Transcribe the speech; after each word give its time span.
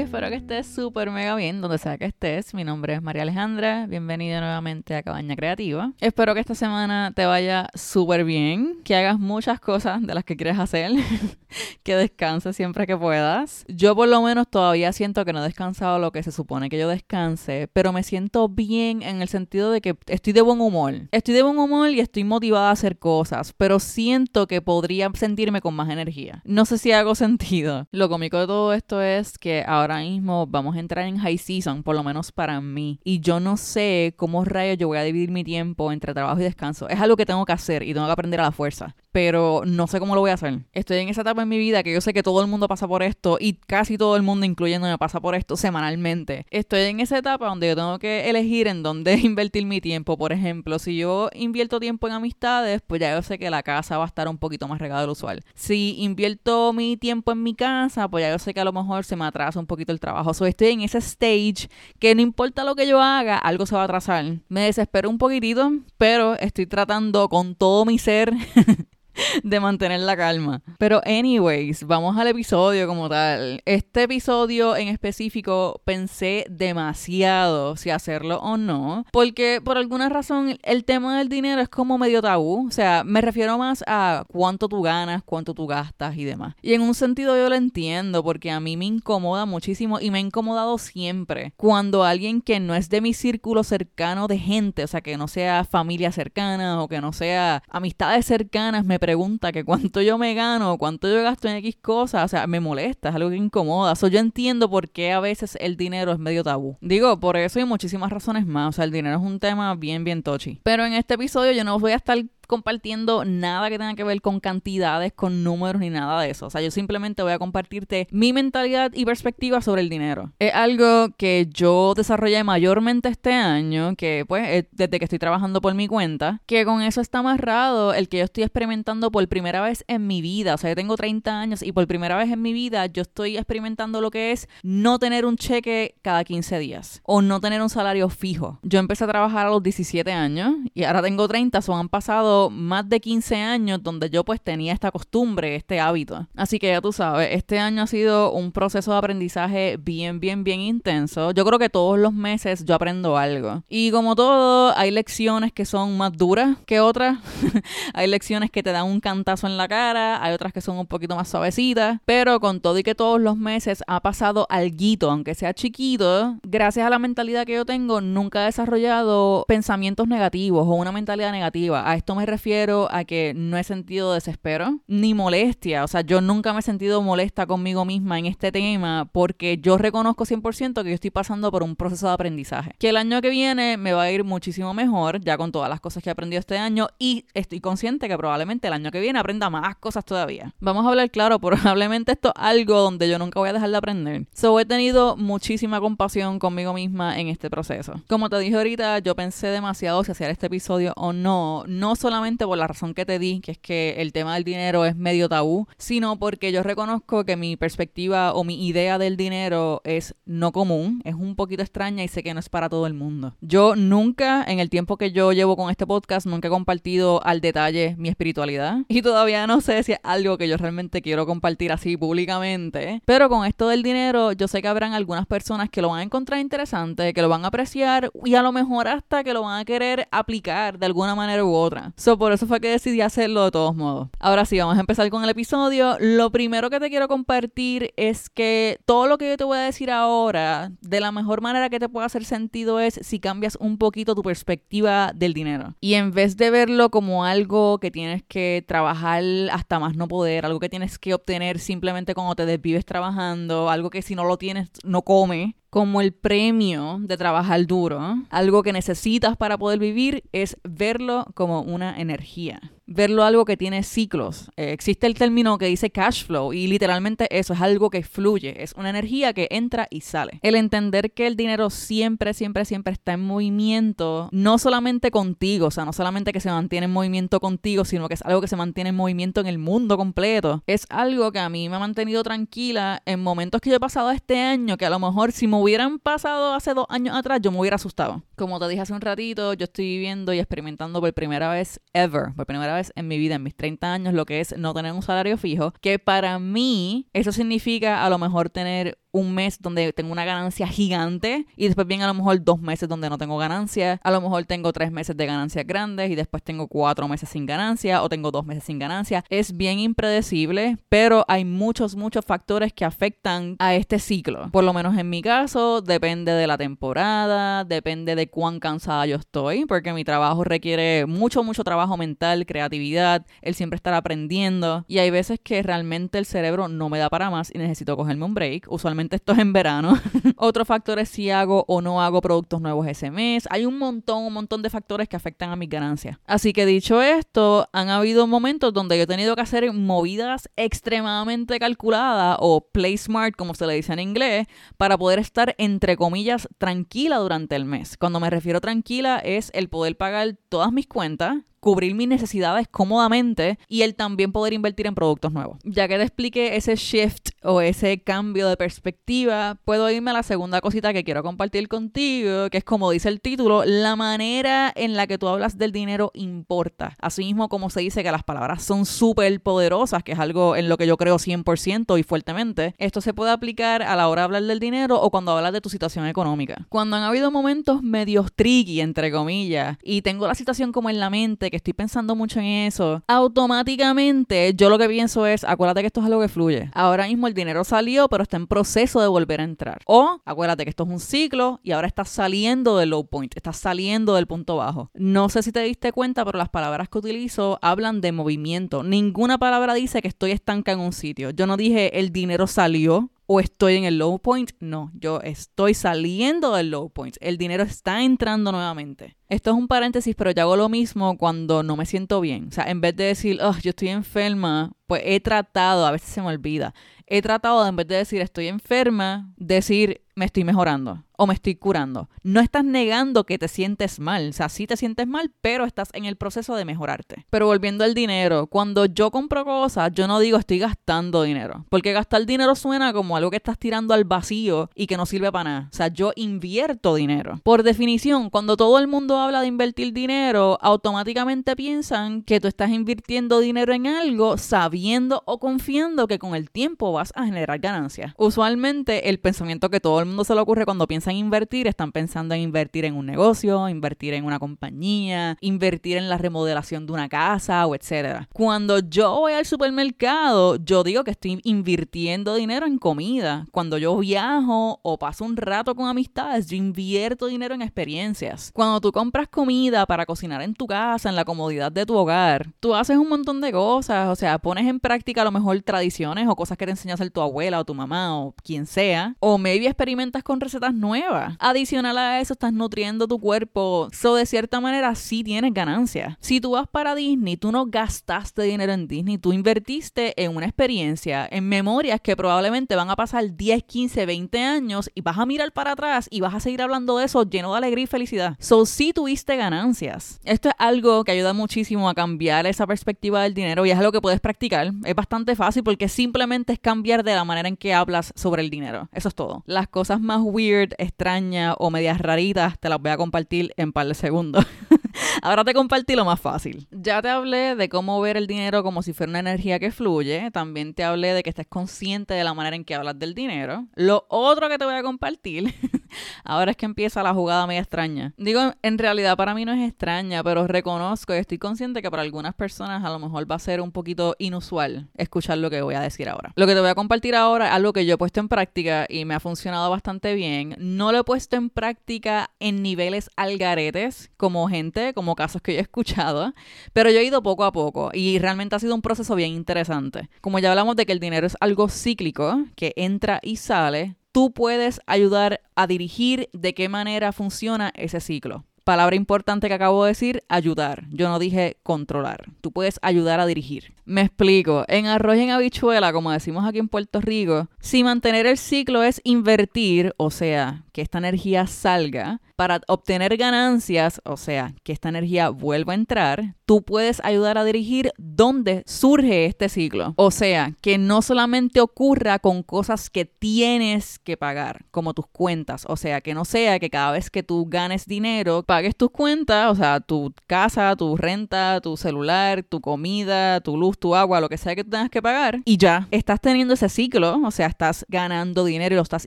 espero 0.00 0.30
que 0.30 0.36
estés 0.36 0.66
súper 0.66 1.10
mega 1.10 1.34
bien 1.34 1.60
donde 1.60 1.76
sea 1.76 1.98
que 1.98 2.06
estés. 2.06 2.54
Mi 2.54 2.64
nombre 2.64 2.94
es 2.94 3.02
María 3.02 3.22
Alejandra, 3.22 3.86
bienvenida 3.86 4.40
nuevamente 4.40 4.94
a 4.94 5.02
Cabaña 5.02 5.36
Creativa. 5.36 5.92
Espero 6.00 6.32
que 6.32 6.40
esta 6.40 6.54
semana 6.54 7.12
te 7.14 7.26
vaya 7.26 7.68
súper 7.74 8.24
bien, 8.24 8.78
que 8.82 8.96
hagas 8.96 9.18
muchas 9.18 9.60
cosas 9.60 10.00
de 10.00 10.14
las 10.14 10.24
que 10.24 10.38
quieres 10.38 10.58
hacer, 10.58 10.92
que 11.82 11.96
descanses 11.96 12.56
siempre 12.56 12.86
que 12.86 12.96
puedas. 12.96 13.66
Yo 13.68 13.94
por 13.94 14.08
lo 14.08 14.22
menos 14.22 14.48
todavía 14.48 14.92
siento 14.94 15.24
que 15.26 15.34
no 15.34 15.40
he 15.40 15.44
descansado 15.44 15.98
lo 15.98 16.12
que 16.12 16.22
se 16.22 16.32
supone 16.32 16.70
que 16.70 16.78
yo 16.78 16.88
descanse, 16.88 17.68
pero 17.72 17.92
me 17.92 18.02
siento 18.02 18.48
bien 18.48 19.02
en 19.02 19.20
el 19.20 19.28
sentido 19.28 19.70
de 19.70 19.82
que 19.82 19.96
estoy 20.06 20.32
de 20.32 20.40
buen 20.40 20.62
humor. 20.62 20.94
Estoy 21.12 21.34
de 21.34 21.42
buen 21.42 21.58
humor 21.58 21.90
y 21.90 22.00
estoy 22.00 22.24
motivada 22.24 22.70
a 22.70 22.72
hacer 22.72 22.98
cosas, 22.98 23.52
pero 23.52 23.78
siento 23.78 24.46
que 24.46 24.62
podría 24.62 25.10
sentirme 25.12 25.60
con 25.60 25.74
más 25.74 25.90
energía. 25.90 26.40
No 26.44 26.64
sé 26.64 26.78
si 26.78 26.92
hago 26.92 27.14
sentido. 27.14 27.86
Lo 27.92 28.08
cómico 28.08 28.38
de 28.38 28.46
todo 28.46 28.72
esto 28.72 29.02
es 29.02 29.36
que 29.36 29.62
ahora 29.66 29.89
mismo 29.98 30.46
vamos 30.46 30.76
a 30.76 30.80
entrar 30.80 31.06
en 31.06 31.18
high 31.18 31.38
season, 31.38 31.82
por 31.82 31.96
lo 31.96 32.02
menos 32.02 32.32
para 32.32 32.60
mí. 32.60 33.00
Y 33.04 33.20
yo 33.20 33.40
no 33.40 33.56
sé 33.56 34.14
cómo 34.16 34.44
rayos 34.44 34.78
yo 34.78 34.88
voy 34.88 34.98
a 34.98 35.02
dividir 35.02 35.30
mi 35.30 35.44
tiempo 35.44 35.92
entre 35.92 36.14
trabajo 36.14 36.40
y 36.40 36.44
descanso. 36.44 36.88
Es 36.88 37.00
algo 37.00 37.16
que 37.16 37.26
tengo 37.26 37.44
que 37.44 37.52
hacer 37.52 37.82
y 37.82 37.92
tengo 37.94 38.06
que 38.06 38.12
aprender 38.12 38.40
a 38.40 38.44
la 38.44 38.52
fuerza 38.52 38.94
pero 39.12 39.62
no 39.66 39.86
sé 39.86 39.98
cómo 39.98 40.14
lo 40.14 40.20
voy 40.20 40.30
a 40.30 40.34
hacer. 40.34 40.60
Estoy 40.72 40.98
en 40.98 41.08
esa 41.08 41.22
etapa 41.22 41.42
en 41.42 41.48
mi 41.48 41.58
vida 41.58 41.82
que 41.82 41.92
yo 41.92 42.00
sé 42.00 42.12
que 42.12 42.22
todo 42.22 42.40
el 42.40 42.46
mundo 42.46 42.68
pasa 42.68 42.86
por 42.86 43.02
esto 43.02 43.38
y 43.40 43.54
casi 43.54 43.98
todo 43.98 44.16
el 44.16 44.22
mundo, 44.22 44.46
incluyéndome, 44.46 44.96
pasa 44.98 45.20
por 45.20 45.34
esto 45.34 45.56
semanalmente. 45.56 46.46
Estoy 46.50 46.82
en 46.82 47.00
esa 47.00 47.18
etapa 47.18 47.46
donde 47.46 47.68
yo 47.68 47.76
tengo 47.76 47.98
que 47.98 48.28
elegir 48.30 48.68
en 48.68 48.82
dónde 48.82 49.14
invertir 49.22 49.66
mi 49.66 49.80
tiempo. 49.80 50.16
Por 50.16 50.32
ejemplo, 50.32 50.78
si 50.78 50.96
yo 50.96 51.28
invierto 51.34 51.80
tiempo 51.80 52.06
en 52.06 52.14
amistades, 52.14 52.82
pues 52.86 53.00
ya 53.00 53.14
yo 53.14 53.22
sé 53.22 53.38
que 53.38 53.50
la 53.50 53.62
casa 53.62 53.98
va 53.98 54.04
a 54.04 54.08
estar 54.08 54.28
un 54.28 54.38
poquito 54.38 54.68
más 54.68 54.78
regada 54.78 55.02
del 55.02 55.10
usual. 55.10 55.42
Si 55.54 55.96
invierto 55.98 56.72
mi 56.72 56.96
tiempo 56.96 57.32
en 57.32 57.42
mi 57.42 57.54
casa, 57.54 58.08
pues 58.08 58.22
ya 58.22 58.30
yo 58.30 58.38
sé 58.38 58.54
que 58.54 58.60
a 58.60 58.64
lo 58.64 58.72
mejor 58.72 59.04
se 59.04 59.16
me 59.16 59.24
atrasa 59.24 59.58
un 59.58 59.66
poquito 59.66 59.92
el 59.92 60.00
trabajo. 60.00 60.34
So, 60.34 60.46
estoy 60.46 60.68
en 60.68 60.82
ese 60.82 60.98
stage 60.98 61.68
que 61.98 62.14
no 62.14 62.22
importa 62.22 62.64
lo 62.64 62.74
que 62.74 62.86
yo 62.86 63.00
haga, 63.00 63.38
algo 63.38 63.66
se 63.66 63.74
va 63.74 63.82
a 63.82 63.84
atrasar. 63.84 64.24
Me 64.48 64.62
desespero 64.62 65.10
un 65.10 65.18
poquitito, 65.18 65.72
pero 65.98 66.34
estoy 66.34 66.66
tratando 66.66 67.28
con 67.28 67.54
todo 67.54 67.84
mi 67.84 67.98
ser 67.98 68.32
de 69.42 69.60
mantener 69.60 70.00
la 70.00 70.16
calma. 70.16 70.62
Pero 70.78 71.00
anyways, 71.04 71.86
vamos 71.86 72.16
al 72.16 72.28
episodio 72.28 72.86
como 72.86 73.08
tal. 73.08 73.60
Este 73.64 74.04
episodio 74.04 74.76
en 74.76 74.88
específico 74.88 75.80
pensé 75.84 76.46
demasiado 76.50 77.76
si 77.76 77.90
hacerlo 77.90 78.40
o 78.40 78.56
no, 78.56 79.04
porque 79.12 79.60
por 79.64 79.78
alguna 79.78 80.08
razón 80.08 80.58
el 80.62 80.84
tema 80.84 81.18
del 81.18 81.28
dinero 81.28 81.60
es 81.60 81.68
como 81.68 81.98
medio 81.98 82.22
tabú, 82.22 82.66
o 82.68 82.70
sea, 82.70 83.02
me 83.04 83.20
refiero 83.20 83.58
más 83.58 83.84
a 83.86 84.24
cuánto 84.28 84.68
tú 84.68 84.82
ganas, 84.82 85.22
cuánto 85.22 85.54
tú 85.54 85.66
gastas 85.66 86.16
y 86.16 86.24
demás. 86.24 86.54
Y 86.62 86.74
en 86.74 86.82
un 86.82 86.94
sentido 86.94 87.36
yo 87.36 87.48
lo 87.48 87.54
entiendo 87.54 88.22
porque 88.22 88.50
a 88.50 88.60
mí 88.60 88.76
me 88.76 88.86
incomoda 88.86 89.46
muchísimo 89.46 90.00
y 90.00 90.10
me 90.10 90.18
ha 90.18 90.20
incomodado 90.22 90.78
siempre 90.78 91.52
cuando 91.56 92.04
alguien 92.04 92.40
que 92.40 92.60
no 92.60 92.74
es 92.74 92.88
de 92.88 93.00
mi 93.00 93.14
círculo 93.14 93.64
cercano 93.64 94.28
de 94.28 94.38
gente, 94.38 94.84
o 94.84 94.86
sea, 94.86 95.00
que 95.00 95.16
no 95.16 95.28
sea 95.28 95.64
familia 95.64 96.12
cercana 96.12 96.82
o 96.82 96.88
que 96.88 97.00
no 97.00 97.12
sea 97.12 97.62
amistades 97.68 98.26
cercanas, 98.26 98.84
me 98.84 98.99
pregunta 99.00 99.50
que 99.50 99.64
cuánto 99.64 100.00
yo 100.02 100.18
me 100.18 100.34
gano, 100.34 100.78
cuánto 100.78 101.08
yo 101.08 101.22
gasto 101.22 101.48
en 101.48 101.56
X 101.56 101.76
cosas, 101.82 102.24
o 102.24 102.28
sea, 102.28 102.46
me 102.46 102.60
molesta, 102.60 103.08
es 103.08 103.14
algo 103.16 103.30
que 103.30 103.36
incomoda. 103.36 103.94
Yo 103.94 104.18
entiendo 104.18 104.70
por 104.70 104.88
qué 104.90 105.12
a 105.12 105.20
veces 105.20 105.56
el 105.60 105.76
dinero 105.76 106.12
es 106.12 106.18
medio 106.18 106.44
tabú. 106.44 106.76
Digo, 106.80 107.18
por 107.18 107.36
eso 107.36 107.58
hay 107.58 107.64
muchísimas 107.64 108.10
razones 108.10 108.46
más. 108.46 108.68
O 108.68 108.72
sea, 108.72 108.84
el 108.84 108.90
dinero 108.90 109.16
es 109.16 109.22
un 109.22 109.40
tema 109.40 109.74
bien, 109.74 110.04
bien 110.04 110.22
tochi. 110.22 110.60
Pero 110.62 110.84
en 110.84 110.92
este 110.92 111.14
episodio 111.14 111.52
yo 111.52 111.64
no 111.64 111.78
voy 111.78 111.92
a 111.92 111.96
estar 111.96 112.18
compartiendo 112.50 113.24
nada 113.24 113.68
que 113.68 113.78
tenga 113.78 113.94
que 113.94 114.02
ver 114.02 114.20
con 114.20 114.40
cantidades, 114.40 115.12
con 115.12 115.44
números 115.44 115.80
ni 115.80 115.88
nada 115.88 116.20
de 116.20 116.30
eso. 116.30 116.46
O 116.46 116.50
sea, 116.50 116.60
yo 116.60 116.72
simplemente 116.72 117.22
voy 117.22 117.30
a 117.30 117.38
compartirte 117.38 118.08
mi 118.10 118.32
mentalidad 118.32 118.90
y 118.92 119.04
perspectiva 119.04 119.62
sobre 119.62 119.82
el 119.82 119.88
dinero. 119.88 120.32
Es 120.40 120.52
algo 120.52 121.10
que 121.16 121.48
yo 121.48 121.94
desarrollé 121.94 122.42
mayormente 122.42 123.08
este 123.08 123.32
año, 123.32 123.94
que 123.94 124.24
pues 124.26 124.66
desde 124.72 124.98
que 124.98 125.04
estoy 125.04 125.20
trabajando 125.20 125.60
por 125.60 125.74
mi 125.74 125.86
cuenta, 125.86 126.42
que 126.46 126.64
con 126.64 126.82
eso 126.82 127.00
está 127.00 127.20
amarrado 127.20 127.94
el 127.94 128.08
que 128.08 128.18
yo 128.18 128.24
estoy 128.24 128.42
experimentando 128.42 129.12
por 129.12 129.28
primera 129.28 129.60
vez 129.60 129.84
en 129.86 130.08
mi 130.08 130.20
vida. 130.20 130.54
O 130.54 130.58
sea, 130.58 130.70
yo 130.70 130.76
tengo 130.76 130.96
30 130.96 131.40
años 131.40 131.62
y 131.62 131.70
por 131.70 131.86
primera 131.86 132.16
vez 132.16 132.32
en 132.32 132.42
mi 132.42 132.52
vida 132.52 132.86
yo 132.86 133.02
estoy 133.02 133.36
experimentando 133.36 134.00
lo 134.00 134.10
que 134.10 134.32
es 134.32 134.48
no 134.64 134.98
tener 134.98 135.24
un 135.24 135.36
cheque 135.36 135.94
cada 136.02 136.24
15 136.24 136.58
días 136.58 137.00
o 137.04 137.22
no 137.22 137.40
tener 137.40 137.62
un 137.62 137.70
salario 137.70 138.08
fijo. 138.08 138.58
Yo 138.64 138.80
empecé 138.80 139.04
a 139.04 139.06
trabajar 139.08 139.46
a 139.46 139.50
los 139.50 139.62
17 139.62 140.10
años 140.10 140.56
y 140.74 140.82
ahora 140.82 141.00
tengo 141.00 141.28
30, 141.28 141.62
son 141.62 141.78
han 141.78 141.88
pasado 141.88 142.39
más 142.48 142.88
de 142.88 143.00
15 143.00 143.36
años 143.36 143.82
donde 143.82 144.08
yo 144.08 144.24
pues 144.24 144.40
tenía 144.40 144.72
esta 144.72 144.90
costumbre, 144.90 145.56
este 145.56 145.80
hábito. 145.80 146.26
Así 146.34 146.58
que 146.58 146.68
ya 146.68 146.80
tú 146.80 146.92
sabes, 146.92 147.28
este 147.32 147.58
año 147.58 147.82
ha 147.82 147.86
sido 147.86 148.32
un 148.32 148.52
proceso 148.52 148.92
de 148.92 148.98
aprendizaje 148.98 149.76
bien, 149.78 150.20
bien, 150.20 150.44
bien 150.44 150.60
intenso. 150.60 151.32
Yo 151.32 151.44
creo 151.44 151.58
que 151.58 151.68
todos 151.68 151.98
los 151.98 152.12
meses 152.12 152.64
yo 152.64 152.74
aprendo 152.74 153.18
algo. 153.18 153.62
Y 153.68 153.90
como 153.90 154.14
todo, 154.16 154.72
hay 154.76 154.90
lecciones 154.90 155.52
que 155.52 155.64
son 155.64 155.96
más 155.96 156.16
duras 156.16 156.56
que 156.66 156.80
otras. 156.80 157.18
hay 157.94 158.06
lecciones 158.06 158.50
que 158.50 158.62
te 158.62 158.72
dan 158.72 158.86
un 158.86 159.00
cantazo 159.00 159.46
en 159.46 159.56
la 159.56 159.68
cara, 159.68 160.22
hay 160.22 160.32
otras 160.32 160.52
que 160.52 160.60
son 160.60 160.78
un 160.78 160.86
poquito 160.86 161.16
más 161.16 161.28
suavecitas. 161.28 161.98
Pero 162.04 162.40
con 162.40 162.60
todo 162.60 162.78
y 162.78 162.82
que 162.82 162.94
todos 162.94 163.20
los 163.20 163.36
meses 163.36 163.82
ha 163.86 164.00
pasado 164.00 164.46
alguito, 164.48 165.10
aunque 165.10 165.34
sea 165.34 165.52
chiquito, 165.52 166.36
gracias 166.42 166.86
a 166.86 166.90
la 166.90 166.98
mentalidad 166.98 167.44
que 167.44 167.54
yo 167.54 167.64
tengo, 167.64 168.00
nunca 168.00 168.42
he 168.42 168.46
desarrollado 168.46 169.44
pensamientos 169.48 170.06
negativos 170.06 170.66
o 170.66 170.74
una 170.74 170.92
mentalidad 170.92 171.32
negativa. 171.32 171.88
A 171.90 171.96
esto 171.96 172.14
me 172.14 172.26
refiero 172.30 172.88
a 172.90 173.04
que 173.04 173.32
no 173.34 173.56
he 173.58 173.64
sentido 173.64 174.14
desespero 174.14 174.80
ni 174.86 175.14
molestia. 175.14 175.84
O 175.84 175.88
sea, 175.88 176.00
yo 176.02 176.20
nunca 176.20 176.52
me 176.52 176.60
he 176.60 176.62
sentido 176.62 177.02
molesta 177.02 177.46
conmigo 177.46 177.84
misma 177.84 178.18
en 178.18 178.26
este 178.26 178.52
tema 178.52 179.08
porque 179.12 179.58
yo 179.58 179.78
reconozco 179.78 180.24
100% 180.24 180.82
que 180.82 180.88
yo 180.88 180.94
estoy 180.94 181.10
pasando 181.10 181.50
por 181.50 181.62
un 181.62 181.76
proceso 181.76 182.06
de 182.06 182.12
aprendizaje. 182.12 182.74
Que 182.78 182.90
el 182.90 182.96
año 182.96 183.20
que 183.20 183.30
viene 183.30 183.76
me 183.76 183.92
va 183.92 184.04
a 184.04 184.10
ir 184.10 184.24
muchísimo 184.24 184.74
mejor, 184.74 185.20
ya 185.20 185.36
con 185.36 185.52
todas 185.52 185.68
las 185.68 185.80
cosas 185.80 186.02
que 186.02 186.10
he 186.10 186.12
aprendido 186.12 186.40
este 186.40 186.58
año 186.58 186.88
y 186.98 187.26
estoy 187.34 187.60
consciente 187.60 188.08
que 188.08 188.16
probablemente 188.16 188.68
el 188.68 188.74
año 188.74 188.90
que 188.90 189.00
viene 189.00 189.18
aprenda 189.18 189.50
más 189.50 189.76
cosas 189.76 190.04
todavía. 190.04 190.54
Vamos 190.60 190.86
a 190.86 190.90
hablar 190.90 191.10
claro, 191.10 191.38
probablemente 191.40 192.12
esto 192.12 192.28
es 192.28 192.42
algo 192.42 192.80
donde 192.80 193.08
yo 193.08 193.18
nunca 193.18 193.40
voy 193.40 193.48
a 193.48 193.52
dejar 193.52 193.70
de 193.70 193.76
aprender. 193.76 194.26
So, 194.32 194.58
he 194.60 194.64
tenido 194.64 195.16
muchísima 195.16 195.80
compasión 195.80 196.38
conmigo 196.38 196.72
misma 196.72 197.18
en 197.18 197.28
este 197.28 197.50
proceso. 197.50 197.94
Como 198.08 198.30
te 198.30 198.38
dije 198.38 198.56
ahorita, 198.56 199.00
yo 199.00 199.14
pensé 199.14 199.48
demasiado 199.48 200.04
si 200.04 200.12
hacer 200.12 200.30
este 200.30 200.46
episodio 200.46 200.92
o 200.96 201.12
no. 201.12 201.64
No 201.66 201.96
solamente 201.96 202.19
por 202.38 202.58
la 202.58 202.66
razón 202.66 202.94
que 202.94 203.06
te 203.06 203.18
di, 203.18 203.40
que 203.40 203.52
es 203.52 203.58
que 203.58 203.94
el 203.98 204.12
tema 204.12 204.34
del 204.34 204.44
dinero 204.44 204.84
es 204.84 204.94
medio 204.94 205.28
tabú, 205.28 205.66
sino 205.78 206.18
porque 206.18 206.52
yo 206.52 206.62
reconozco 206.62 207.24
que 207.24 207.36
mi 207.36 207.56
perspectiva 207.56 208.34
o 208.34 208.44
mi 208.44 208.66
idea 208.66 208.98
del 208.98 209.16
dinero 209.16 209.80
es 209.84 210.14
no 210.26 210.52
común, 210.52 211.00
es 211.04 211.14
un 211.14 211.34
poquito 211.34 211.62
extraña 211.62 212.04
y 212.04 212.08
sé 212.08 212.22
que 212.22 212.34
no 212.34 212.40
es 212.40 212.48
para 212.48 212.68
todo 212.68 212.86
el 212.86 212.94
mundo. 212.94 213.36
Yo 213.40 213.74
nunca, 213.74 214.44
en 214.46 214.60
el 214.60 214.68
tiempo 214.68 214.96
que 214.96 215.12
yo 215.12 215.32
llevo 215.32 215.56
con 215.56 215.70
este 215.70 215.86
podcast, 215.86 216.26
nunca 216.26 216.48
he 216.48 216.50
compartido 216.50 217.24
al 217.24 217.40
detalle 217.40 217.94
mi 217.98 218.10
espiritualidad. 218.10 218.78
Y 218.88 219.02
todavía 219.02 219.46
no 219.46 219.60
sé 219.60 219.82
si 219.82 219.92
es 219.92 220.00
algo 220.02 220.36
que 220.36 220.46
yo 220.46 220.56
realmente 220.56 221.00
quiero 221.00 221.26
compartir 221.26 221.72
así 221.72 221.96
públicamente, 221.96 223.00
pero 223.06 223.28
con 223.28 223.46
esto 223.46 223.68
del 223.68 223.82
dinero 223.82 224.32
yo 224.32 224.46
sé 224.46 224.60
que 224.60 224.68
habrán 224.68 224.92
algunas 224.92 225.26
personas 225.26 225.70
que 225.70 225.82
lo 225.82 225.88
van 225.88 226.00
a 226.00 226.02
encontrar 226.02 226.38
interesante, 226.38 227.14
que 227.14 227.22
lo 227.22 227.28
van 227.28 227.44
a 227.44 227.48
apreciar 227.48 228.10
y 228.24 228.34
a 228.34 228.42
lo 228.42 228.52
mejor 228.52 228.88
hasta 228.88 229.24
que 229.24 229.32
lo 229.32 229.42
van 229.42 229.60
a 229.60 229.64
querer 229.64 230.06
aplicar 230.10 230.78
de 230.78 230.86
alguna 230.86 231.14
manera 231.14 231.44
u 231.44 231.52
otra 231.52 231.92
por 232.18 232.32
eso 232.32 232.46
fue 232.46 232.60
que 232.60 232.70
decidí 232.70 233.00
hacerlo 233.00 233.44
de 233.44 233.50
todos 233.50 233.76
modos. 233.76 234.08
Ahora 234.18 234.44
sí, 234.44 234.58
vamos 234.58 234.76
a 234.76 234.80
empezar 234.80 235.08
con 235.10 235.22
el 235.22 235.30
episodio. 235.30 235.96
Lo 236.00 236.30
primero 236.30 236.70
que 236.70 236.80
te 236.80 236.88
quiero 236.88 237.08
compartir 237.08 237.92
es 237.96 238.30
que 238.30 238.78
todo 238.86 239.06
lo 239.06 239.18
que 239.18 239.28
yo 239.28 239.36
te 239.36 239.44
voy 239.44 239.58
a 239.58 239.62
decir 239.62 239.90
ahora, 239.90 240.72
de 240.80 241.00
la 241.00 241.12
mejor 241.12 241.40
manera 241.42 241.68
que 241.68 241.78
te 241.78 241.88
pueda 241.88 242.06
hacer 242.06 242.24
sentido 242.24 242.80
es 242.80 242.98
si 243.02 243.20
cambias 243.20 243.56
un 243.60 243.76
poquito 243.78 244.14
tu 244.14 244.22
perspectiva 244.22 245.12
del 245.14 245.34
dinero. 245.34 245.74
Y 245.80 245.94
en 245.94 246.12
vez 246.12 246.36
de 246.36 246.50
verlo 246.50 246.90
como 246.90 247.24
algo 247.24 247.78
que 247.78 247.90
tienes 247.90 248.22
que 248.22 248.64
trabajar 248.66 249.22
hasta 249.52 249.78
más 249.78 249.96
no 249.96 250.08
poder, 250.08 250.46
algo 250.46 250.60
que 250.60 250.68
tienes 250.68 250.98
que 250.98 251.14
obtener 251.14 251.58
simplemente 251.58 252.14
cuando 252.14 252.34
te 252.34 252.46
desvives 252.46 252.86
trabajando, 252.86 253.68
algo 253.68 253.90
que 253.90 254.02
si 254.02 254.14
no 254.14 254.24
lo 254.24 254.38
tienes 254.38 254.70
no 254.84 255.02
come, 255.02 255.56
como 255.70 256.00
el 256.00 256.12
premio 256.12 256.98
de 257.00 257.16
trabajar 257.16 257.66
duro, 257.66 258.24
algo 258.28 258.62
que 258.62 258.72
necesitas 258.72 259.36
para 259.36 259.56
poder 259.56 259.78
vivir, 259.78 260.24
es 260.32 260.56
verlo 260.64 261.26
como 261.34 261.62
una 261.62 262.00
energía 262.00 262.72
verlo 262.90 263.24
algo 263.24 263.44
que 263.44 263.56
tiene 263.56 263.82
ciclos. 263.82 264.50
Eh, 264.56 264.72
existe 264.72 265.06
el 265.06 265.14
término 265.14 265.56
que 265.56 265.66
dice 265.66 265.90
cash 265.90 266.26
flow 266.26 266.52
y 266.52 266.66
literalmente 266.66 267.26
eso 267.30 267.54
es 267.54 267.60
algo 267.60 267.88
que 267.88 268.02
fluye, 268.02 268.62
es 268.62 268.74
una 268.76 268.90
energía 268.90 269.32
que 269.32 269.48
entra 269.50 269.86
y 269.90 270.02
sale. 270.02 270.40
El 270.42 270.56
entender 270.56 271.12
que 271.12 271.26
el 271.26 271.36
dinero 271.36 271.70
siempre, 271.70 272.34
siempre, 272.34 272.64
siempre 272.64 272.92
está 272.92 273.12
en 273.12 273.22
movimiento, 273.22 274.28
no 274.32 274.58
solamente 274.58 275.10
contigo, 275.10 275.68
o 275.68 275.70
sea, 275.70 275.84
no 275.84 275.92
solamente 275.92 276.32
que 276.32 276.40
se 276.40 276.50
mantiene 276.50 276.86
en 276.86 276.92
movimiento 276.92 277.40
contigo, 277.40 277.84
sino 277.84 278.08
que 278.08 278.14
es 278.14 278.22
algo 278.22 278.40
que 278.40 278.48
se 278.48 278.56
mantiene 278.56 278.90
en 278.90 278.96
movimiento 278.96 279.40
en 279.40 279.46
el 279.46 279.58
mundo 279.58 279.96
completo. 279.96 280.62
Es 280.66 280.86
algo 280.90 281.30
que 281.32 281.38
a 281.38 281.48
mí 281.48 281.68
me 281.68 281.76
ha 281.76 281.78
mantenido 281.80 282.22
tranquila 282.24 283.02
en 283.06 283.22
momentos 283.22 283.60
que 283.60 283.70
yo 283.70 283.76
he 283.76 283.80
pasado 283.80 284.10
este 284.10 284.38
año, 284.40 284.76
que 284.76 284.86
a 284.86 284.90
lo 284.90 284.98
mejor 284.98 285.30
si 285.32 285.46
me 285.46 285.56
hubieran 285.56 286.00
pasado 286.00 286.54
hace 286.54 286.74
dos 286.74 286.86
años 286.88 287.16
atrás, 287.16 287.40
yo 287.40 287.52
me 287.52 287.60
hubiera 287.60 287.76
asustado. 287.76 288.22
Como 288.40 288.58
te 288.58 288.68
dije 288.68 288.80
hace 288.80 288.94
un 288.94 289.02
ratito, 289.02 289.52
yo 289.52 289.64
estoy 289.64 289.84
viviendo 289.84 290.32
y 290.32 290.38
experimentando 290.38 290.98
por 291.02 291.12
primera 291.12 291.50
vez 291.50 291.78
ever, 291.92 292.32
por 292.34 292.46
primera 292.46 292.74
vez 292.74 292.90
en 292.96 293.06
mi 293.06 293.18
vida, 293.18 293.34
en 293.34 293.42
mis 293.42 293.54
30 293.54 293.92
años, 293.92 294.14
lo 294.14 294.24
que 294.24 294.40
es 294.40 294.56
no 294.56 294.72
tener 294.72 294.94
un 294.94 295.02
salario 295.02 295.36
fijo, 295.36 295.74
que 295.82 295.98
para 295.98 296.38
mí 296.38 297.06
eso 297.12 297.32
significa 297.32 298.02
a 298.02 298.08
lo 298.08 298.16
mejor 298.16 298.48
tener 298.48 298.98
un 299.12 299.34
mes 299.34 299.60
donde 299.60 299.92
tengo 299.92 300.12
una 300.12 300.24
ganancia 300.24 300.66
gigante 300.66 301.46
y 301.56 301.66
después 301.66 301.86
viene 301.86 302.04
a 302.04 302.08
lo 302.08 302.14
mejor 302.14 302.42
dos 302.42 302.60
meses 302.60 302.88
donde 302.88 303.10
no 303.10 303.18
tengo 303.18 303.36
ganancia. 303.38 304.00
A 304.02 304.10
lo 304.10 304.20
mejor 304.20 304.44
tengo 304.44 304.72
tres 304.72 304.90
meses 304.92 305.16
de 305.16 305.26
ganancias 305.26 305.66
grandes 305.66 306.10
y 306.10 306.14
después 306.14 306.42
tengo 306.42 306.68
cuatro 306.68 307.08
meses 307.08 307.28
sin 307.28 307.46
ganancia 307.46 308.02
o 308.02 308.08
tengo 308.08 308.30
dos 308.30 308.44
meses 308.44 308.64
sin 308.64 308.78
ganancia. 308.78 309.24
Es 309.28 309.56
bien 309.56 309.78
impredecible, 309.78 310.78
pero 310.88 311.24
hay 311.28 311.44
muchos, 311.44 311.96
muchos 311.96 312.24
factores 312.24 312.72
que 312.72 312.84
afectan 312.84 313.56
a 313.58 313.74
este 313.74 313.98
ciclo. 313.98 314.50
Por 314.50 314.64
lo 314.64 314.72
menos 314.72 314.96
en 314.96 315.08
mi 315.08 315.22
caso, 315.22 315.80
depende 315.80 316.32
de 316.32 316.46
la 316.46 316.58
temporada, 316.58 317.64
depende 317.64 318.14
de 318.14 318.28
cuán 318.28 318.60
cansada 318.60 319.06
yo 319.06 319.16
estoy, 319.16 319.66
porque 319.66 319.92
mi 319.92 320.04
trabajo 320.04 320.44
requiere 320.44 321.06
mucho, 321.06 321.42
mucho 321.42 321.64
trabajo 321.64 321.96
mental, 321.96 322.46
creatividad, 322.46 323.26
el 323.42 323.54
siempre 323.54 323.76
estar 323.76 323.94
aprendiendo. 323.94 324.84
Y 324.86 324.98
hay 324.98 325.10
veces 325.10 325.40
que 325.42 325.62
realmente 325.62 326.18
el 326.18 326.26
cerebro 326.26 326.68
no 326.68 326.88
me 326.88 326.98
da 326.98 327.08
para 327.08 327.30
más 327.30 327.50
y 327.54 327.58
necesito 327.58 327.96
cogerme 327.96 328.24
un 328.24 328.34
break. 328.34 328.66
Usualmente 328.70 328.99
esto 329.16 329.32
es 329.32 329.38
en 329.38 329.52
verano. 329.52 329.98
Otro 330.36 330.64
factor 330.64 330.98
es 330.98 331.08
si 331.08 331.30
hago 331.30 331.64
o 331.68 331.80
no 331.80 332.02
hago 332.02 332.20
productos 332.20 332.60
nuevos 332.60 332.86
ese 332.86 333.10
mes. 333.10 333.44
Hay 333.50 333.66
un 333.66 333.78
montón, 333.78 334.24
un 334.24 334.32
montón 334.32 334.62
de 334.62 334.70
factores 334.70 335.08
que 335.08 335.16
afectan 335.16 335.50
a 335.50 335.56
mis 335.56 335.68
ganancias. 335.68 336.18
Así 336.26 336.52
que 336.52 336.66
dicho 336.66 337.02
esto, 337.02 337.68
han 337.72 337.88
habido 337.88 338.26
momentos 338.26 338.72
donde 338.72 338.96
yo 338.96 339.04
he 339.04 339.06
tenido 339.06 339.34
que 339.34 339.42
hacer 339.42 339.72
movidas 339.72 340.48
extremadamente 340.56 341.58
calculadas 341.58 342.36
o 342.40 342.60
play 342.60 342.96
smart, 342.96 343.34
como 343.36 343.54
se 343.54 343.66
le 343.66 343.74
dice 343.74 343.92
en 343.92 344.00
inglés, 344.00 344.46
para 344.76 344.96
poder 344.98 345.18
estar 345.18 345.54
entre 345.58 345.96
comillas 345.96 346.48
tranquila 346.58 347.18
durante 347.18 347.56
el 347.56 347.64
mes. 347.64 347.96
Cuando 347.96 348.20
me 348.20 348.30
refiero 348.30 348.60
tranquila 348.60 349.18
es 349.18 349.50
el 349.54 349.68
poder 349.68 349.96
pagar 349.96 350.36
todas 350.48 350.72
mis 350.72 350.86
cuentas, 350.86 351.36
cubrir 351.60 351.94
mis 351.94 352.08
necesidades 352.08 352.66
cómodamente 352.68 353.58
y 353.68 353.82
el 353.82 353.94
también 353.94 354.32
poder 354.32 354.52
invertir 354.52 354.86
en 354.86 354.94
productos 354.94 355.32
nuevos. 355.32 355.58
Ya 355.64 355.86
que 355.88 355.96
te 355.96 356.02
expliqué 356.02 356.56
ese 356.56 356.76
shift 356.76 357.30
o 357.42 357.60
ese 357.60 358.02
cambio 358.02 358.48
de 358.48 358.56
perspectiva, 358.56 359.58
puedo 359.64 359.90
irme 359.90 360.10
a 360.10 360.14
la 360.14 360.22
segunda 360.22 360.60
cosita 360.60 360.92
que 360.92 361.04
quiero 361.04 361.22
compartir 361.22 361.68
contigo, 361.68 362.50
que 362.50 362.58
es 362.58 362.64
como 362.64 362.90
dice 362.90 363.08
el 363.08 363.20
título, 363.20 363.64
la 363.64 363.96
manera 363.96 364.72
en 364.74 364.96
la 364.96 365.06
que 365.06 365.18
tú 365.18 365.28
hablas 365.28 365.58
del 365.58 365.72
dinero 365.72 366.10
importa. 366.14 366.96
Asimismo, 367.00 367.48
como 367.48 367.70
se 367.70 367.80
dice 367.80 368.02
que 368.02 368.10
las 368.10 368.24
palabras 368.24 368.62
son 368.62 368.86
súper 368.86 369.40
poderosas, 369.40 370.02
que 370.02 370.12
es 370.12 370.18
algo 370.18 370.56
en 370.56 370.68
lo 370.68 370.76
que 370.76 370.86
yo 370.86 370.96
creo 370.96 371.16
100% 371.16 371.98
y 371.98 372.02
fuertemente, 372.02 372.74
esto 372.78 373.00
se 373.00 373.14
puede 373.14 373.32
aplicar 373.32 373.82
a 373.82 373.96
la 373.96 374.08
hora 374.08 374.22
de 374.22 374.24
hablar 374.24 374.42
del 374.44 374.60
dinero 374.60 375.00
o 375.00 375.10
cuando 375.10 375.32
hablas 375.36 375.52
de 375.52 375.60
tu 375.60 375.68
situación 375.68 376.06
económica. 376.06 376.66
Cuando 376.68 376.96
han 376.96 377.02
habido 377.02 377.30
momentos 377.30 377.82
medios 377.82 378.32
tricky, 378.34 378.80
entre 378.80 379.10
comillas, 379.10 379.78
y 379.82 380.02
tengo 380.02 380.26
la 380.26 380.34
situación 380.34 380.72
como 380.72 380.90
en 380.90 381.00
la 381.00 381.10
mente, 381.10 381.49
que 381.50 381.56
estoy 381.56 381.72
pensando 381.72 382.14
mucho 382.14 382.40
en 382.40 382.46
eso, 382.46 383.02
automáticamente 383.06 384.54
yo 384.54 384.70
lo 384.70 384.78
que 384.78 384.88
pienso 384.88 385.26
es, 385.26 385.44
acuérdate 385.44 385.80
que 385.80 385.86
esto 385.88 386.00
es 386.00 386.06
algo 386.06 386.20
que 386.20 386.28
fluye. 386.28 386.70
Ahora 386.74 387.06
mismo 387.06 387.26
el 387.26 387.34
dinero 387.34 387.64
salió, 387.64 388.08
pero 388.08 388.22
está 388.22 388.36
en 388.36 388.46
proceso 388.46 389.00
de 389.00 389.08
volver 389.08 389.40
a 389.40 389.44
entrar. 389.44 389.82
O 389.86 390.20
acuérdate 390.24 390.64
que 390.64 390.70
esto 390.70 390.84
es 390.84 390.90
un 390.90 391.00
ciclo 391.00 391.60
y 391.62 391.72
ahora 391.72 391.86
estás 391.86 392.08
saliendo 392.08 392.76
del 392.76 392.90
low 392.90 393.06
point, 393.06 393.36
estás 393.36 393.56
saliendo 393.56 394.14
del 394.14 394.26
punto 394.26 394.56
bajo. 394.56 394.90
No 394.94 395.28
sé 395.28 395.42
si 395.42 395.52
te 395.52 395.60
diste 395.60 395.92
cuenta, 395.92 396.24
pero 396.24 396.38
las 396.38 396.48
palabras 396.48 396.88
que 396.88 396.98
utilizo 396.98 397.58
hablan 397.62 398.00
de 398.00 398.12
movimiento. 398.12 398.82
Ninguna 398.82 399.38
palabra 399.38 399.74
dice 399.74 400.02
que 400.02 400.08
estoy 400.08 400.30
estanca 400.32 400.72
en 400.72 400.80
un 400.80 400.92
sitio. 400.92 401.30
Yo 401.30 401.46
no 401.46 401.56
dije 401.56 401.98
el 401.98 402.12
dinero 402.12 402.46
salió 402.46 403.10
o 403.32 403.38
estoy 403.38 403.76
en 403.76 403.84
el 403.84 403.98
low 403.98 404.18
point. 404.18 404.50
No, 404.58 404.90
yo 404.92 405.20
estoy 405.20 405.72
saliendo 405.72 406.52
del 406.52 406.72
low 406.72 406.90
point. 406.90 407.16
El 407.20 407.38
dinero 407.38 407.62
está 407.62 408.02
entrando 408.02 408.50
nuevamente. 408.50 409.16
Esto 409.28 409.50
es 409.50 409.56
un 409.56 409.68
paréntesis, 409.68 410.16
pero 410.16 410.32
yo 410.32 410.42
hago 410.42 410.56
lo 410.56 410.68
mismo 410.68 411.16
cuando 411.16 411.62
no 411.62 411.76
me 411.76 411.86
siento 411.86 412.20
bien. 412.20 412.48
O 412.48 412.50
sea, 412.50 412.64
en 412.64 412.80
vez 412.80 412.96
de 412.96 413.04
decir, 413.04 413.38
oh, 413.40 413.56
yo 413.62 413.70
estoy 413.70 413.90
enferma, 413.90 414.72
pues 414.88 415.02
he 415.04 415.20
tratado, 415.20 415.86
a 415.86 415.92
veces 415.92 416.08
se 416.08 416.20
me 416.20 416.26
olvida, 416.26 416.74
he 417.06 417.22
tratado 417.22 417.64
en 417.68 417.76
vez 417.76 417.86
de 417.86 417.98
decir 417.98 418.20
estoy 418.20 418.48
enferma, 418.48 419.32
decir 419.36 420.00
me 420.16 420.24
estoy 420.24 420.42
mejorando 420.42 421.04
o 421.20 421.26
me 421.26 421.34
estoy 421.34 421.54
curando. 421.54 422.08
No 422.22 422.40
estás 422.40 422.64
negando 422.64 423.24
que 423.24 423.36
te 423.36 423.46
sientes 423.46 424.00
mal, 424.00 424.30
o 424.30 424.32
sea, 424.32 424.48
sí 424.48 424.66
te 424.66 424.78
sientes 424.78 425.06
mal, 425.06 425.30
pero 425.42 425.66
estás 425.66 425.90
en 425.92 426.06
el 426.06 426.16
proceso 426.16 426.56
de 426.56 426.64
mejorarte. 426.64 427.26
Pero 427.28 427.44
volviendo 427.44 427.84
al 427.84 427.92
dinero, 427.92 428.46
cuando 428.46 428.86
yo 428.86 429.10
compro 429.10 429.44
cosas, 429.44 429.92
yo 429.92 430.06
no 430.06 430.18
digo 430.18 430.38
estoy 430.38 430.58
gastando 430.58 431.22
dinero, 431.22 431.66
porque 431.68 431.92
gastar 431.92 432.24
dinero 432.24 432.54
suena 432.54 432.94
como 432.94 433.18
algo 433.18 433.30
que 433.30 433.36
estás 433.36 433.58
tirando 433.58 433.92
al 433.92 434.04
vacío 434.04 434.70
y 434.74 434.86
que 434.86 434.96
no 434.96 435.04
sirve 435.04 435.30
para 435.30 435.44
nada. 435.44 435.68
O 435.70 435.76
sea, 435.76 435.88
yo 435.88 436.12
invierto 436.16 436.94
dinero. 436.94 437.38
Por 437.42 437.64
definición, 437.64 438.30
cuando 438.30 438.56
todo 438.56 438.78
el 438.78 438.88
mundo 438.88 439.18
habla 439.18 439.42
de 439.42 439.48
invertir 439.48 439.92
dinero, 439.92 440.58
automáticamente 440.62 441.54
piensan 441.54 442.22
que 442.22 442.40
tú 442.40 442.48
estás 442.48 442.70
invirtiendo 442.70 443.40
dinero 443.40 443.74
en 443.74 443.88
algo 443.88 444.38
sabiendo 444.38 445.22
o 445.26 445.38
confiando 445.38 446.08
que 446.08 446.18
con 446.18 446.34
el 446.34 446.50
tiempo 446.50 446.92
vas 446.92 447.12
a 447.14 447.26
generar 447.26 447.58
ganancias. 447.58 448.14
Usualmente 448.16 449.10
el 449.10 449.20
pensamiento 449.20 449.68
que 449.68 449.80
todo 449.80 450.00
el 450.00 450.06
mundo 450.06 450.24
se 450.24 450.34
le 450.34 450.40
ocurre 450.40 450.64
cuando 450.64 450.88
piensa 450.88 451.09
invertir, 451.16 451.66
están 451.66 451.92
pensando 451.92 452.34
en 452.34 452.40
invertir 452.40 452.84
en 452.84 452.94
un 452.94 453.06
negocio, 453.06 453.68
invertir 453.68 454.14
en 454.14 454.24
una 454.24 454.38
compañía, 454.38 455.36
invertir 455.40 455.96
en 455.96 456.08
la 456.08 456.18
remodelación 456.18 456.86
de 456.86 456.92
una 456.92 457.08
casa 457.08 457.66
o 457.66 457.74
etcétera. 457.74 458.28
Cuando 458.32 458.78
yo 458.78 459.14
voy 459.14 459.32
al 459.32 459.46
supermercado, 459.46 460.56
yo 460.56 460.82
digo 460.82 461.04
que 461.04 461.10
estoy 461.10 461.40
invirtiendo 461.44 462.34
dinero 462.34 462.66
en 462.66 462.78
comida. 462.78 463.46
Cuando 463.52 463.78
yo 463.78 463.96
viajo 463.98 464.80
o 464.82 464.98
paso 464.98 465.24
un 465.24 465.36
rato 465.36 465.74
con 465.74 465.88
amistades, 465.88 466.46
yo 466.46 466.56
invierto 466.56 467.26
dinero 467.26 467.54
en 467.54 467.62
experiencias. 467.62 468.50
Cuando 468.52 468.80
tú 468.80 468.92
compras 468.92 469.28
comida 469.28 469.86
para 469.86 470.06
cocinar 470.06 470.42
en 470.42 470.54
tu 470.54 470.66
casa, 470.66 471.08
en 471.08 471.16
la 471.16 471.24
comodidad 471.24 471.72
de 471.72 471.86
tu 471.86 471.96
hogar, 471.96 472.48
tú 472.60 472.74
haces 472.74 472.96
un 472.96 473.08
montón 473.08 473.40
de 473.40 473.52
cosas, 473.52 474.08
o 474.08 474.16
sea, 474.16 474.38
pones 474.38 474.66
en 474.66 474.80
práctica 474.80 475.22
a 475.22 475.24
lo 475.24 475.30
mejor 475.30 475.60
tradiciones 475.62 476.28
o 476.28 476.36
cosas 476.36 476.56
que 476.56 476.66
te 476.66 476.72
enseñó 476.72 476.94
hacer 476.94 477.10
tu 477.10 477.20
abuela 477.20 477.60
o 477.60 477.64
tu 477.64 477.74
mamá 477.74 478.18
o 478.18 478.34
quien 478.42 478.66
sea, 478.66 479.16
o 479.20 479.38
maybe 479.38 479.66
experimentas 479.66 480.22
con 480.22 480.40
recetas 480.40 480.74
nuevas 480.74 480.99
Adicional 481.38 481.96
a 481.98 482.20
eso, 482.20 482.34
estás 482.34 482.52
nutriendo 482.52 483.08
tu 483.08 483.18
cuerpo. 483.18 483.88
So, 483.92 484.14
de 484.14 484.26
cierta 484.26 484.60
manera, 484.60 484.94
sí 484.94 485.24
tienes 485.24 485.52
ganancia. 485.52 486.18
Si 486.20 486.40
tú 486.40 486.52
vas 486.52 486.66
para 486.68 486.94
Disney, 486.94 487.36
tú 487.36 487.52
no 487.52 487.66
gastaste 487.66 488.42
dinero 488.42 488.72
en 488.72 488.86
Disney, 488.86 489.18
tú 489.18 489.32
invertiste 489.32 490.20
en 490.22 490.36
una 490.36 490.46
experiencia, 490.46 491.26
en 491.30 491.48
memorias 491.48 492.00
que 492.00 492.16
probablemente 492.16 492.76
van 492.76 492.90
a 492.90 492.96
pasar 492.96 493.36
10, 493.36 493.64
15, 493.64 494.06
20 494.06 494.38
años 494.42 494.90
y 494.94 495.00
vas 495.00 495.18
a 495.18 495.26
mirar 495.26 495.52
para 495.52 495.72
atrás 495.72 496.08
y 496.10 496.20
vas 496.20 496.34
a 496.34 496.40
seguir 496.40 496.62
hablando 496.62 496.98
de 496.98 497.06
eso 497.06 497.28
lleno 497.28 497.52
de 497.52 497.58
alegría 497.58 497.84
y 497.84 497.86
felicidad. 497.86 498.36
So, 498.38 498.66
sí 498.66 498.92
tuviste 498.92 499.36
ganancias. 499.36 500.20
Esto 500.24 500.48
es 500.48 500.54
algo 500.58 501.04
que 501.04 501.12
ayuda 501.12 501.32
muchísimo 501.32 501.88
a 501.88 501.94
cambiar 501.94 502.46
esa 502.46 502.66
perspectiva 502.66 503.22
del 503.22 503.34
dinero 503.34 503.64
y 503.66 503.70
es 503.70 503.78
algo 503.78 503.92
que 503.92 504.00
puedes 504.00 504.20
practicar. 504.20 504.72
Es 504.84 504.94
bastante 504.94 505.36
fácil 505.36 505.62
porque 505.62 505.88
simplemente 505.88 506.52
es 506.52 506.58
cambiar 506.58 507.04
de 507.04 507.14
la 507.14 507.24
manera 507.24 507.48
en 507.48 507.56
que 507.56 507.74
hablas 507.74 508.12
sobre 508.16 508.42
el 508.42 508.50
dinero. 508.50 508.88
Eso 508.92 509.08
es 509.08 509.14
todo. 509.14 509.42
Las 509.46 509.68
cosas 509.68 510.00
más 510.00 510.20
weird 510.22 510.74
extrañas 510.90 511.54
o 511.58 511.70
medias 511.70 511.98
raritas, 511.98 512.58
te 512.58 512.68
las 512.68 512.80
voy 512.80 512.90
a 512.90 512.96
compartir 512.96 513.52
en 513.56 513.72
par 513.72 513.86
de 513.86 513.94
segundos. 513.94 514.44
Ahora 515.22 515.44
te 515.44 515.54
compartí 515.54 515.94
lo 515.94 516.04
más 516.04 516.20
fácil. 516.20 516.66
Ya 516.70 517.00
te 517.00 517.08
hablé 517.08 517.56
de 517.56 517.68
cómo 517.68 518.00
ver 518.00 518.16
el 518.16 518.26
dinero 518.26 518.62
como 518.62 518.82
si 518.82 518.92
fuera 518.92 519.10
una 519.10 519.20
energía 519.20 519.58
que 519.58 519.70
fluye. 519.70 520.30
También 520.30 520.74
te 520.74 520.84
hablé 520.84 521.14
de 521.14 521.22
que 521.22 521.30
estés 521.30 521.46
consciente 521.46 522.14
de 522.14 522.24
la 522.24 522.34
manera 522.34 522.56
en 522.56 522.64
que 522.64 522.74
hablas 522.74 522.98
del 522.98 523.14
dinero. 523.14 523.66
Lo 523.74 524.06
otro 524.08 524.48
que 524.48 524.58
te 524.58 524.64
voy 524.64 524.74
a 524.74 524.82
compartir, 524.82 525.54
ahora 526.24 526.52
es 526.52 526.56
que 526.56 526.66
empieza 526.66 527.02
la 527.02 527.14
jugada 527.14 527.46
media 527.46 527.60
extraña. 527.60 528.14
Digo, 528.16 528.54
en 528.62 528.78
realidad 528.78 529.16
para 529.16 529.34
mí 529.34 529.44
no 529.44 529.52
es 529.52 529.68
extraña, 529.68 530.22
pero 530.22 530.46
reconozco 530.46 531.14
y 531.14 531.18
estoy 531.18 531.38
consciente 531.38 531.82
que 531.82 531.90
para 531.90 532.02
algunas 532.02 532.34
personas 532.34 532.84
a 532.84 532.90
lo 532.90 532.98
mejor 532.98 533.30
va 533.30 533.36
a 533.36 533.38
ser 533.38 533.60
un 533.60 533.72
poquito 533.72 534.16
inusual 534.18 534.88
escuchar 534.96 535.38
lo 535.38 535.50
que 535.50 535.62
voy 535.62 535.74
a 535.74 535.80
decir 535.80 536.08
ahora. 536.08 536.32
Lo 536.36 536.46
que 536.46 536.54
te 536.54 536.60
voy 536.60 536.70
a 536.70 536.74
compartir 536.74 537.14
ahora 537.14 537.48
es 537.48 537.52
algo 537.52 537.72
que 537.72 537.86
yo 537.86 537.94
he 537.94 537.98
puesto 537.98 538.20
en 538.20 538.28
práctica 538.28 538.86
y 538.88 539.04
me 539.04 539.14
ha 539.14 539.20
funcionado 539.20 539.70
bastante 539.70 540.14
bien. 540.14 540.56
No 540.58 540.92
lo 540.92 540.98
he 540.98 541.04
puesto 541.04 541.36
en 541.36 541.50
práctica 541.50 542.30
en 542.40 542.62
niveles 542.62 543.10
algaretes 543.16 544.10
como 544.16 544.48
gente 544.48 544.94
como 544.94 545.16
casos 545.16 545.42
que 545.42 545.52
yo 545.52 545.58
he 545.58 545.62
escuchado, 545.62 546.32
pero 546.72 546.90
yo 546.90 546.98
he 546.98 547.04
ido 547.04 547.22
poco 547.22 547.44
a 547.44 547.52
poco 547.52 547.90
y 547.92 548.18
realmente 548.18 548.56
ha 548.56 548.58
sido 548.58 548.74
un 548.74 548.82
proceso 548.82 549.14
bien 549.14 549.32
interesante. 549.32 550.08
Como 550.20 550.38
ya 550.38 550.50
hablamos 550.50 550.76
de 550.76 550.86
que 550.86 550.92
el 550.92 551.00
dinero 551.00 551.26
es 551.26 551.36
algo 551.40 551.68
cíclico, 551.68 552.44
que 552.56 552.72
entra 552.76 553.20
y 553.22 553.36
sale, 553.36 553.96
tú 554.12 554.32
puedes 554.32 554.80
ayudar 554.86 555.40
a 555.54 555.66
dirigir 555.66 556.28
de 556.32 556.54
qué 556.54 556.68
manera 556.68 557.12
funciona 557.12 557.72
ese 557.74 558.00
ciclo. 558.00 558.44
Palabra 558.64 558.94
importante 558.94 559.48
que 559.48 559.54
acabo 559.54 559.84
de 559.84 559.90
decir, 559.90 560.22
ayudar. 560.28 560.84
Yo 560.90 561.08
no 561.08 561.18
dije 561.18 561.56
controlar. 561.62 562.26
Tú 562.40 562.52
puedes 562.52 562.78
ayudar 562.82 563.18
a 563.18 563.26
dirigir. 563.26 563.74
Me 563.84 564.02
explico. 564.02 564.64
En 564.68 564.86
arroz 564.86 565.16
y 565.16 565.22
en 565.22 565.30
habichuela, 565.30 565.92
como 565.92 566.12
decimos 566.12 566.44
aquí 566.46 566.58
en 566.58 566.68
Puerto 566.68 567.00
Rico, 567.00 567.48
si 567.58 567.82
mantener 567.82 568.26
el 568.26 568.38
ciclo 568.38 568.82
es 568.82 569.00
invertir, 569.02 569.94
o 569.96 570.10
sea, 570.10 570.64
que 570.72 570.82
esta 570.82 570.98
energía 570.98 571.46
salga, 571.46 572.20
para 572.36 572.60
obtener 572.68 573.16
ganancias, 573.16 574.00
o 574.04 574.16
sea, 574.16 574.54
que 574.62 574.72
esta 574.72 574.88
energía 574.88 575.28
vuelva 575.28 575.74
a 575.74 575.76
entrar, 575.76 576.36
tú 576.46 576.62
puedes 576.62 577.00
ayudar 577.04 577.38
a 577.38 577.44
dirigir 577.44 577.92
dónde 577.98 578.62
surge 578.66 579.26
este 579.26 579.48
ciclo. 579.48 579.92
O 579.96 580.10
sea, 580.10 580.54
que 580.62 580.78
no 580.78 581.02
solamente 581.02 581.60
ocurra 581.60 582.18
con 582.18 582.42
cosas 582.42 582.88
que 582.90 583.04
tienes 583.04 583.98
que 583.98 584.16
pagar, 584.16 584.64
como 584.70 584.94
tus 584.94 585.06
cuentas. 585.06 585.64
O 585.68 585.76
sea, 585.76 586.00
que 586.00 586.14
no 586.14 586.24
sea 586.24 586.58
que 586.58 586.70
cada 586.70 586.92
vez 586.92 587.10
que 587.10 587.22
tú 587.22 587.46
ganes 587.48 587.86
dinero, 587.86 588.42
pagues 588.42 588.74
tus 588.74 588.90
cuentas, 588.90 589.50
o 589.50 589.54
sea, 589.54 589.80
tu 589.80 590.12
casa, 590.26 590.74
tu 590.76 590.96
renta, 590.96 591.60
tu 591.60 591.76
celular, 591.76 592.42
tu 592.42 592.60
comida, 592.60 593.40
tu 593.42 593.56
luz, 593.56 593.78
tu 593.78 593.94
agua, 593.94 594.20
lo 594.20 594.28
que 594.28 594.38
sea 594.38 594.56
que 594.56 594.64
tengas 594.64 594.90
que 594.90 595.02
pagar. 595.02 595.40
Y 595.44 595.56
ya, 595.56 595.86
estás 595.90 596.20
teniendo 596.20 596.54
ese 596.54 596.68
ciclo, 596.68 597.20
o 597.22 597.30
sea, 597.30 597.46
estás 597.46 597.84
ganando 597.88 598.44
dinero 598.44 598.74
y 598.74 598.76
lo 598.76 598.82
estás 598.82 599.06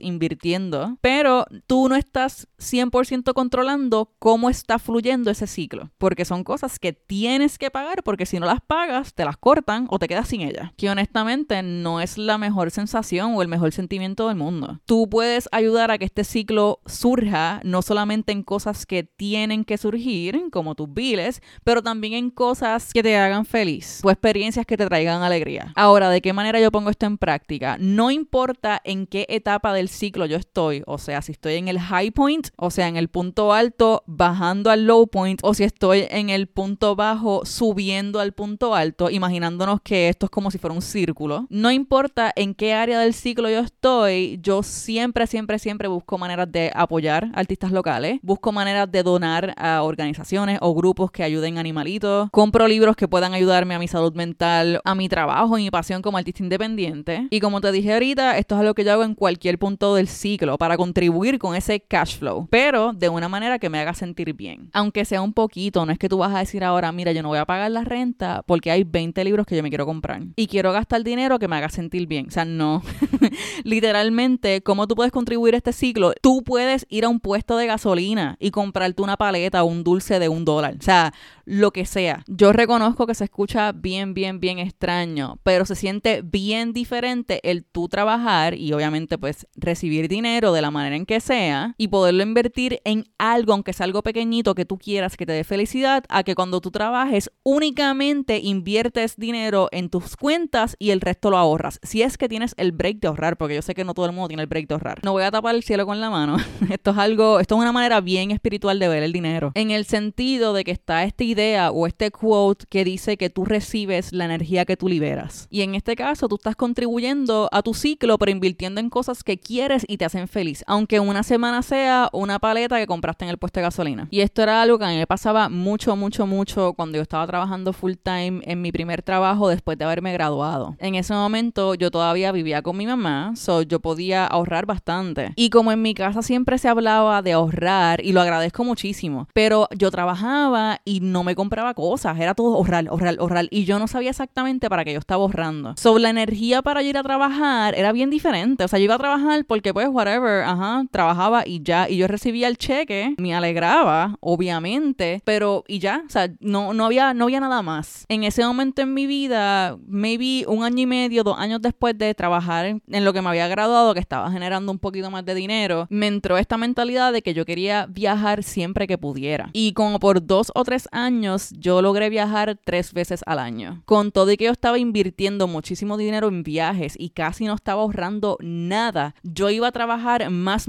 invirtiendo, 0.00 0.96
pero 1.00 1.46
tú 1.66 1.88
no 1.88 1.96
estás 1.96 2.48
100% 2.58 3.32
controlando 3.34 4.12
cómo 4.18 4.50
está 4.50 4.78
fluyendo 4.78 5.30
ese 5.30 5.46
ciclo, 5.46 5.90
porque 5.98 6.24
son 6.24 6.44
cosas 6.44 6.78
que 6.78 6.92
tienes 6.92 7.58
que 7.58 7.70
pagar 7.70 8.02
porque 8.02 8.26
si 8.26 8.38
no 8.38 8.46
las 8.46 8.60
pagas, 8.60 9.14
te 9.14 9.24
las 9.24 9.36
cortan 9.36 9.86
o 9.90 9.98
te 9.98 10.08
quedas 10.08 10.28
sin 10.28 10.40
ellas. 10.40 10.72
Que 10.76 10.90
honestamente 10.90 11.62
no 11.62 12.00
es 12.00 12.18
la 12.18 12.38
mejor 12.38 12.70
sensación 12.70 13.34
o 13.34 13.42
el 13.42 13.48
mejor 13.48 13.72
sentimiento 13.72 14.28
del 14.28 14.36
mundo. 14.36 14.80
Tú 14.86 15.08
puedes 15.08 15.48
ayudar 15.52 15.90
a 15.90 15.98
que 15.98 16.04
este 16.04 16.24
ciclo 16.24 16.80
surja 16.86 17.60
no 17.64 17.82
solamente 17.82 18.32
en 18.32 18.42
cosas 18.42 18.86
que 18.86 19.04
tienen 19.04 19.64
que 19.64 19.78
surgir, 19.78 20.44
como 20.50 20.74
tus 20.74 20.92
biles, 20.92 21.42
pero 21.64 21.82
también 21.82 22.14
en 22.14 22.30
cosas 22.30 22.92
que 22.92 23.02
te 23.02 23.16
hagan 23.16 23.44
feliz 23.44 24.00
o 24.02 24.10
experiencias 24.10 24.66
que 24.66 24.76
te 24.76 24.86
traigan 24.86 25.22
alegría. 25.22 25.72
Ahora, 25.76 26.10
¿de 26.10 26.20
qué 26.20 26.32
manera 26.32 26.60
yo 26.60 26.70
pongo 26.70 26.90
esto 26.90 27.06
en 27.06 27.18
práctica? 27.18 27.76
No 27.78 28.10
importa 28.10 28.80
en 28.84 29.06
qué 29.06 29.26
etapa 29.28 29.72
del 29.72 29.88
ciclo 29.88 30.26
yo 30.26 30.36
estoy, 30.36 30.82
o 30.86 30.98
sea, 30.98 31.22
si 31.22 31.32
estoy 31.44 31.56
en 31.56 31.68
el 31.68 31.78
high 31.78 32.10
point, 32.10 32.48
o 32.56 32.70
sea, 32.70 32.88
en 32.88 32.96
el 32.96 33.08
punto 33.08 33.52
alto, 33.52 34.02
bajando 34.06 34.70
al 34.70 34.86
low 34.86 35.06
point, 35.06 35.40
o 35.42 35.52
si 35.52 35.64
estoy 35.64 36.06
en 36.08 36.30
el 36.30 36.46
punto 36.46 36.96
bajo 36.96 37.44
subiendo 37.44 38.18
al 38.18 38.32
punto 38.32 38.74
alto, 38.74 39.10
imaginándonos 39.10 39.82
que 39.82 40.08
esto 40.08 40.24
es 40.24 40.30
como 40.30 40.50
si 40.50 40.56
fuera 40.56 40.74
un 40.74 40.80
círculo. 40.80 41.46
No 41.50 41.70
importa 41.70 42.32
en 42.34 42.54
qué 42.54 42.72
área 42.72 42.98
del 42.98 43.12
ciclo 43.12 43.50
yo 43.50 43.58
estoy, 43.58 44.38
yo 44.42 44.62
siempre, 44.62 45.26
siempre, 45.26 45.58
siempre 45.58 45.86
busco 45.86 46.16
maneras 46.16 46.50
de 46.50 46.72
apoyar 46.74 47.30
artistas 47.34 47.72
locales, 47.72 48.20
busco 48.22 48.50
maneras 48.50 48.90
de 48.90 49.02
donar 49.02 49.52
a 49.58 49.82
organizaciones 49.82 50.58
o 50.62 50.74
grupos 50.74 51.10
que 51.10 51.24
ayuden 51.24 51.58
animalitos, 51.58 52.30
compro 52.30 52.66
libros 52.68 52.96
que 52.96 53.06
puedan 53.06 53.34
ayudarme 53.34 53.74
a 53.74 53.78
mi 53.78 53.88
salud 53.88 54.14
mental, 54.14 54.80
a 54.82 54.94
mi 54.94 55.10
trabajo 55.10 55.58
y 55.58 55.64
mi 55.64 55.70
pasión 55.70 56.00
como 56.00 56.16
artista 56.16 56.42
independiente. 56.42 57.28
Y 57.28 57.40
como 57.40 57.60
te 57.60 57.70
dije 57.70 57.92
ahorita, 57.92 58.38
esto 58.38 58.54
es 58.54 58.62
algo 58.62 58.72
que 58.72 58.84
yo 58.84 58.92
hago 58.92 59.04
en 59.04 59.14
cualquier 59.14 59.58
punto 59.58 59.94
del 59.94 60.08
ciclo 60.08 60.56
para 60.56 60.78
contribuir 60.78 61.33
con 61.38 61.54
ese 61.54 61.80
cash 61.80 62.18
flow, 62.18 62.46
pero 62.50 62.92
de 62.92 63.08
una 63.08 63.28
manera 63.28 63.58
que 63.58 63.68
me 63.68 63.78
haga 63.78 63.94
sentir 63.94 64.32
bien. 64.34 64.70
Aunque 64.72 65.04
sea 65.04 65.22
un 65.22 65.32
poquito, 65.32 65.84
no 65.84 65.92
es 65.92 65.98
que 65.98 66.08
tú 66.08 66.18
vas 66.18 66.34
a 66.34 66.38
decir 66.38 66.64
ahora, 66.64 66.92
mira, 66.92 67.12
yo 67.12 67.22
no 67.22 67.28
voy 67.28 67.38
a 67.38 67.44
pagar 67.44 67.70
la 67.70 67.84
renta 67.84 68.42
porque 68.46 68.70
hay 68.70 68.84
20 68.84 69.22
libros 69.24 69.46
que 69.46 69.56
yo 69.56 69.62
me 69.62 69.68
quiero 69.68 69.86
comprar. 69.86 70.22
Y 70.36 70.46
quiero 70.46 70.72
gastar 70.72 71.04
dinero 71.04 71.38
que 71.38 71.48
me 71.48 71.56
haga 71.56 71.68
sentir 71.68 72.06
bien. 72.06 72.26
O 72.28 72.30
sea, 72.30 72.44
no. 72.44 72.82
Literalmente, 73.64 74.62
¿cómo 74.62 74.86
tú 74.86 74.94
puedes 74.94 75.12
contribuir 75.12 75.54
a 75.54 75.58
este 75.58 75.72
ciclo? 75.72 76.12
Tú 76.20 76.42
puedes 76.44 76.86
ir 76.88 77.04
a 77.04 77.08
un 77.08 77.20
puesto 77.20 77.56
de 77.56 77.66
gasolina 77.66 78.36
y 78.38 78.50
comprarte 78.50 79.02
una 79.02 79.16
paleta 79.16 79.62
o 79.62 79.66
un 79.66 79.84
dulce 79.84 80.18
de 80.18 80.28
un 80.28 80.44
dólar. 80.44 80.76
O 80.78 80.82
sea, 80.82 81.12
lo 81.44 81.72
que 81.72 81.86
sea. 81.86 82.24
Yo 82.26 82.52
reconozco 82.52 83.06
que 83.06 83.14
se 83.14 83.24
escucha 83.24 83.72
bien, 83.72 84.14
bien, 84.14 84.40
bien 84.40 84.58
extraño, 84.58 85.38
pero 85.42 85.64
se 85.66 85.74
siente 85.74 86.22
bien 86.22 86.72
diferente 86.72 87.40
el 87.48 87.64
tú 87.64 87.88
trabajar 87.88 88.54
y 88.54 88.72
obviamente 88.72 89.18
pues 89.18 89.46
recibir 89.56 90.08
dinero 90.08 90.52
de 90.52 90.62
la 90.62 90.70
manera 90.70 90.96
en 90.96 91.06
que 91.06 91.20
sea 91.24 91.74
y 91.78 91.88
poderlo 91.88 92.22
invertir 92.22 92.80
en 92.84 93.04
algo, 93.18 93.52
aunque 93.52 93.72
sea 93.72 93.84
algo 93.84 94.02
pequeñito 94.02 94.54
que 94.54 94.64
tú 94.64 94.78
quieras 94.78 95.16
que 95.16 95.26
te 95.26 95.32
dé 95.32 95.44
felicidad, 95.44 96.04
a 96.08 96.22
que 96.22 96.34
cuando 96.34 96.60
tú 96.60 96.70
trabajes 96.70 97.30
únicamente 97.42 98.38
inviertes 98.38 99.16
dinero 99.16 99.68
en 99.72 99.88
tus 99.88 100.16
cuentas 100.16 100.76
y 100.78 100.90
el 100.90 101.00
resto 101.00 101.30
lo 101.30 101.38
ahorras. 101.38 101.80
Si 101.82 102.02
es 102.02 102.18
que 102.18 102.28
tienes 102.28 102.54
el 102.56 102.72
break 102.72 103.00
de 103.00 103.08
ahorrar, 103.08 103.36
porque 103.36 103.54
yo 103.54 103.62
sé 103.62 103.74
que 103.74 103.84
no 103.84 103.94
todo 103.94 104.06
el 104.06 104.12
mundo 104.12 104.28
tiene 104.28 104.42
el 104.42 104.48
break 104.48 104.68
de 104.68 104.74
ahorrar. 104.74 105.00
No 105.02 105.12
voy 105.12 105.22
a 105.22 105.30
tapar 105.30 105.54
el 105.54 105.62
cielo 105.62 105.86
con 105.86 106.00
la 106.00 106.10
mano. 106.10 106.36
esto 106.70 106.90
es 106.90 106.98
algo, 106.98 107.40
esto 107.40 107.54
es 107.56 107.60
una 107.60 107.72
manera 107.72 108.00
bien 108.00 108.30
espiritual 108.30 108.78
de 108.78 108.88
ver 108.88 109.02
el 109.02 109.12
dinero. 109.12 109.52
En 109.54 109.70
el 109.70 109.84
sentido 109.84 110.52
de 110.52 110.64
que 110.64 110.70
está 110.70 111.04
este 111.04 111.24
idea 111.24 111.70
o 111.70 111.86
este 111.86 112.10
quote 112.10 112.66
que 112.68 112.84
dice 112.84 113.16
que 113.16 113.30
tú 113.30 113.44
recibes 113.44 114.12
la 114.12 114.24
energía 114.24 114.64
que 114.64 114.76
tú 114.76 114.88
liberas. 114.88 115.46
Y 115.50 115.62
en 115.62 115.74
este 115.74 115.96
caso 115.96 116.28
tú 116.28 116.36
estás 116.36 116.56
contribuyendo 116.56 117.48
a 117.52 117.62
tu 117.62 117.74
ciclo, 117.74 118.18
pero 118.18 118.30
invirtiendo 118.30 118.80
en 118.80 118.90
cosas 118.90 119.24
que 119.24 119.38
quieres 119.38 119.84
y 119.88 119.96
te 119.96 120.04
hacen 120.04 120.28
feliz, 120.28 120.64
aunque 120.66 121.00
una 121.14 121.22
semana 121.22 121.62
sea 121.62 122.08
una 122.12 122.40
paleta 122.40 122.76
que 122.76 122.88
compraste 122.88 123.24
en 123.24 123.30
el 123.30 123.38
puesto 123.38 123.60
de 123.60 123.64
gasolina. 123.66 124.08
Y 124.10 124.20
esto 124.20 124.42
era 124.42 124.60
algo 124.60 124.80
que 124.80 124.86
me 124.86 125.06
pasaba 125.06 125.48
mucho, 125.48 125.94
mucho, 125.94 126.26
mucho 126.26 126.72
cuando 126.72 126.96
yo 126.96 127.02
estaba 127.02 127.24
trabajando 127.24 127.72
full 127.72 127.92
time 128.02 128.40
en 128.42 128.60
mi 128.60 128.72
primer 128.72 129.00
trabajo 129.00 129.48
después 129.48 129.78
de 129.78 129.84
haberme 129.84 130.12
graduado. 130.12 130.74
En 130.80 130.96
ese 130.96 131.14
momento 131.14 131.76
yo 131.76 131.92
todavía 131.92 132.32
vivía 132.32 132.62
con 132.62 132.76
mi 132.76 132.84
mamá, 132.84 133.34
so 133.36 133.62
yo 133.62 133.78
podía 133.78 134.26
ahorrar 134.26 134.66
bastante. 134.66 135.32
Y 135.36 135.50
como 135.50 135.70
en 135.70 135.82
mi 135.82 135.94
casa 135.94 136.20
siempre 136.20 136.58
se 136.58 136.66
hablaba 136.68 137.22
de 137.22 137.34
ahorrar, 137.34 138.04
y 138.04 138.10
lo 138.10 138.20
agradezco 138.20 138.64
muchísimo, 138.64 139.28
pero 139.32 139.68
yo 139.70 139.92
trabajaba 139.92 140.80
y 140.84 140.98
no 140.98 141.22
me 141.22 141.36
compraba 141.36 141.74
cosas, 141.74 142.18
era 142.18 142.34
todo 142.34 142.56
ahorrar, 142.56 142.88
ahorrar, 142.88 143.18
ahorrar, 143.20 143.46
y 143.52 143.66
yo 143.66 143.78
no 143.78 143.86
sabía 143.86 144.10
exactamente 144.10 144.68
para 144.68 144.84
qué 144.84 144.94
yo 144.94 144.98
estaba 144.98 145.22
ahorrando. 145.22 145.74
Sobre 145.76 146.02
la 146.02 146.10
energía 146.10 146.60
para 146.60 146.82
ir 146.82 146.98
a 146.98 147.04
trabajar 147.04 147.76
era 147.76 147.92
bien 147.92 148.10
diferente, 148.10 148.64
o 148.64 148.68
sea, 148.68 148.80
yo 148.80 148.86
iba 148.86 148.96
a 148.96 148.98
trabajar 148.98 149.44
porque 149.44 149.72
pues 149.72 149.86
whatever, 149.88 150.42
ajá, 150.42 150.82
trabajaba 151.04 151.42
y 151.46 151.62
ya, 151.62 151.88
y 151.88 151.98
yo 151.98 152.06
recibía 152.06 152.48
el 152.48 152.56
cheque, 152.56 153.14
me 153.18 153.34
alegraba, 153.34 154.16
obviamente, 154.20 155.20
pero 155.24 155.62
y 155.68 155.78
ya, 155.78 156.02
o 156.06 156.10
sea, 156.10 156.30
no, 156.40 156.72
no, 156.72 156.86
había, 156.86 157.12
no 157.12 157.24
había 157.24 157.40
nada 157.40 157.60
más. 157.60 158.06
En 158.08 158.24
ese 158.24 158.42
momento 158.42 158.80
en 158.80 158.94
mi 158.94 159.06
vida, 159.06 159.76
maybe 159.86 160.46
un 160.48 160.64
año 160.64 160.80
y 160.80 160.86
medio, 160.86 161.22
dos 161.22 161.38
años 161.38 161.60
después 161.60 161.96
de 161.98 162.14
trabajar 162.14 162.64
en 162.66 163.04
lo 163.04 163.12
que 163.12 163.20
me 163.20 163.28
había 163.28 163.48
graduado, 163.48 163.92
que 163.92 164.00
estaba 164.00 164.30
generando 164.30 164.72
un 164.72 164.78
poquito 164.78 165.10
más 165.10 165.26
de 165.26 165.34
dinero, 165.34 165.86
me 165.90 166.06
entró 166.06 166.38
esta 166.38 166.56
mentalidad 166.56 167.12
de 167.12 167.20
que 167.20 167.34
yo 167.34 167.44
quería 167.44 167.86
viajar 167.86 168.42
siempre 168.42 168.86
que 168.86 168.96
pudiera. 168.96 169.50
Y 169.52 169.74
como 169.74 170.00
por 170.00 170.26
dos 170.26 170.50
o 170.54 170.64
tres 170.64 170.88
años, 170.90 171.50
yo 171.58 171.82
logré 171.82 172.08
viajar 172.08 172.58
tres 172.64 172.94
veces 172.94 173.22
al 173.26 173.38
año. 173.38 173.82
Con 173.84 174.10
todo 174.10 174.30
y 174.30 174.38
que 174.38 174.46
yo 174.46 174.52
estaba 174.52 174.78
invirtiendo 174.78 175.48
muchísimo 175.48 175.98
dinero 175.98 176.28
en 176.28 176.42
viajes 176.42 176.94
y 176.98 177.10
casi 177.10 177.44
no 177.44 177.54
estaba 177.54 177.82
ahorrando 177.82 178.38
nada, 178.40 179.14
yo 179.22 179.50
iba 179.50 179.68
a 179.68 179.72
trabajar 179.72 180.30
más 180.30 180.66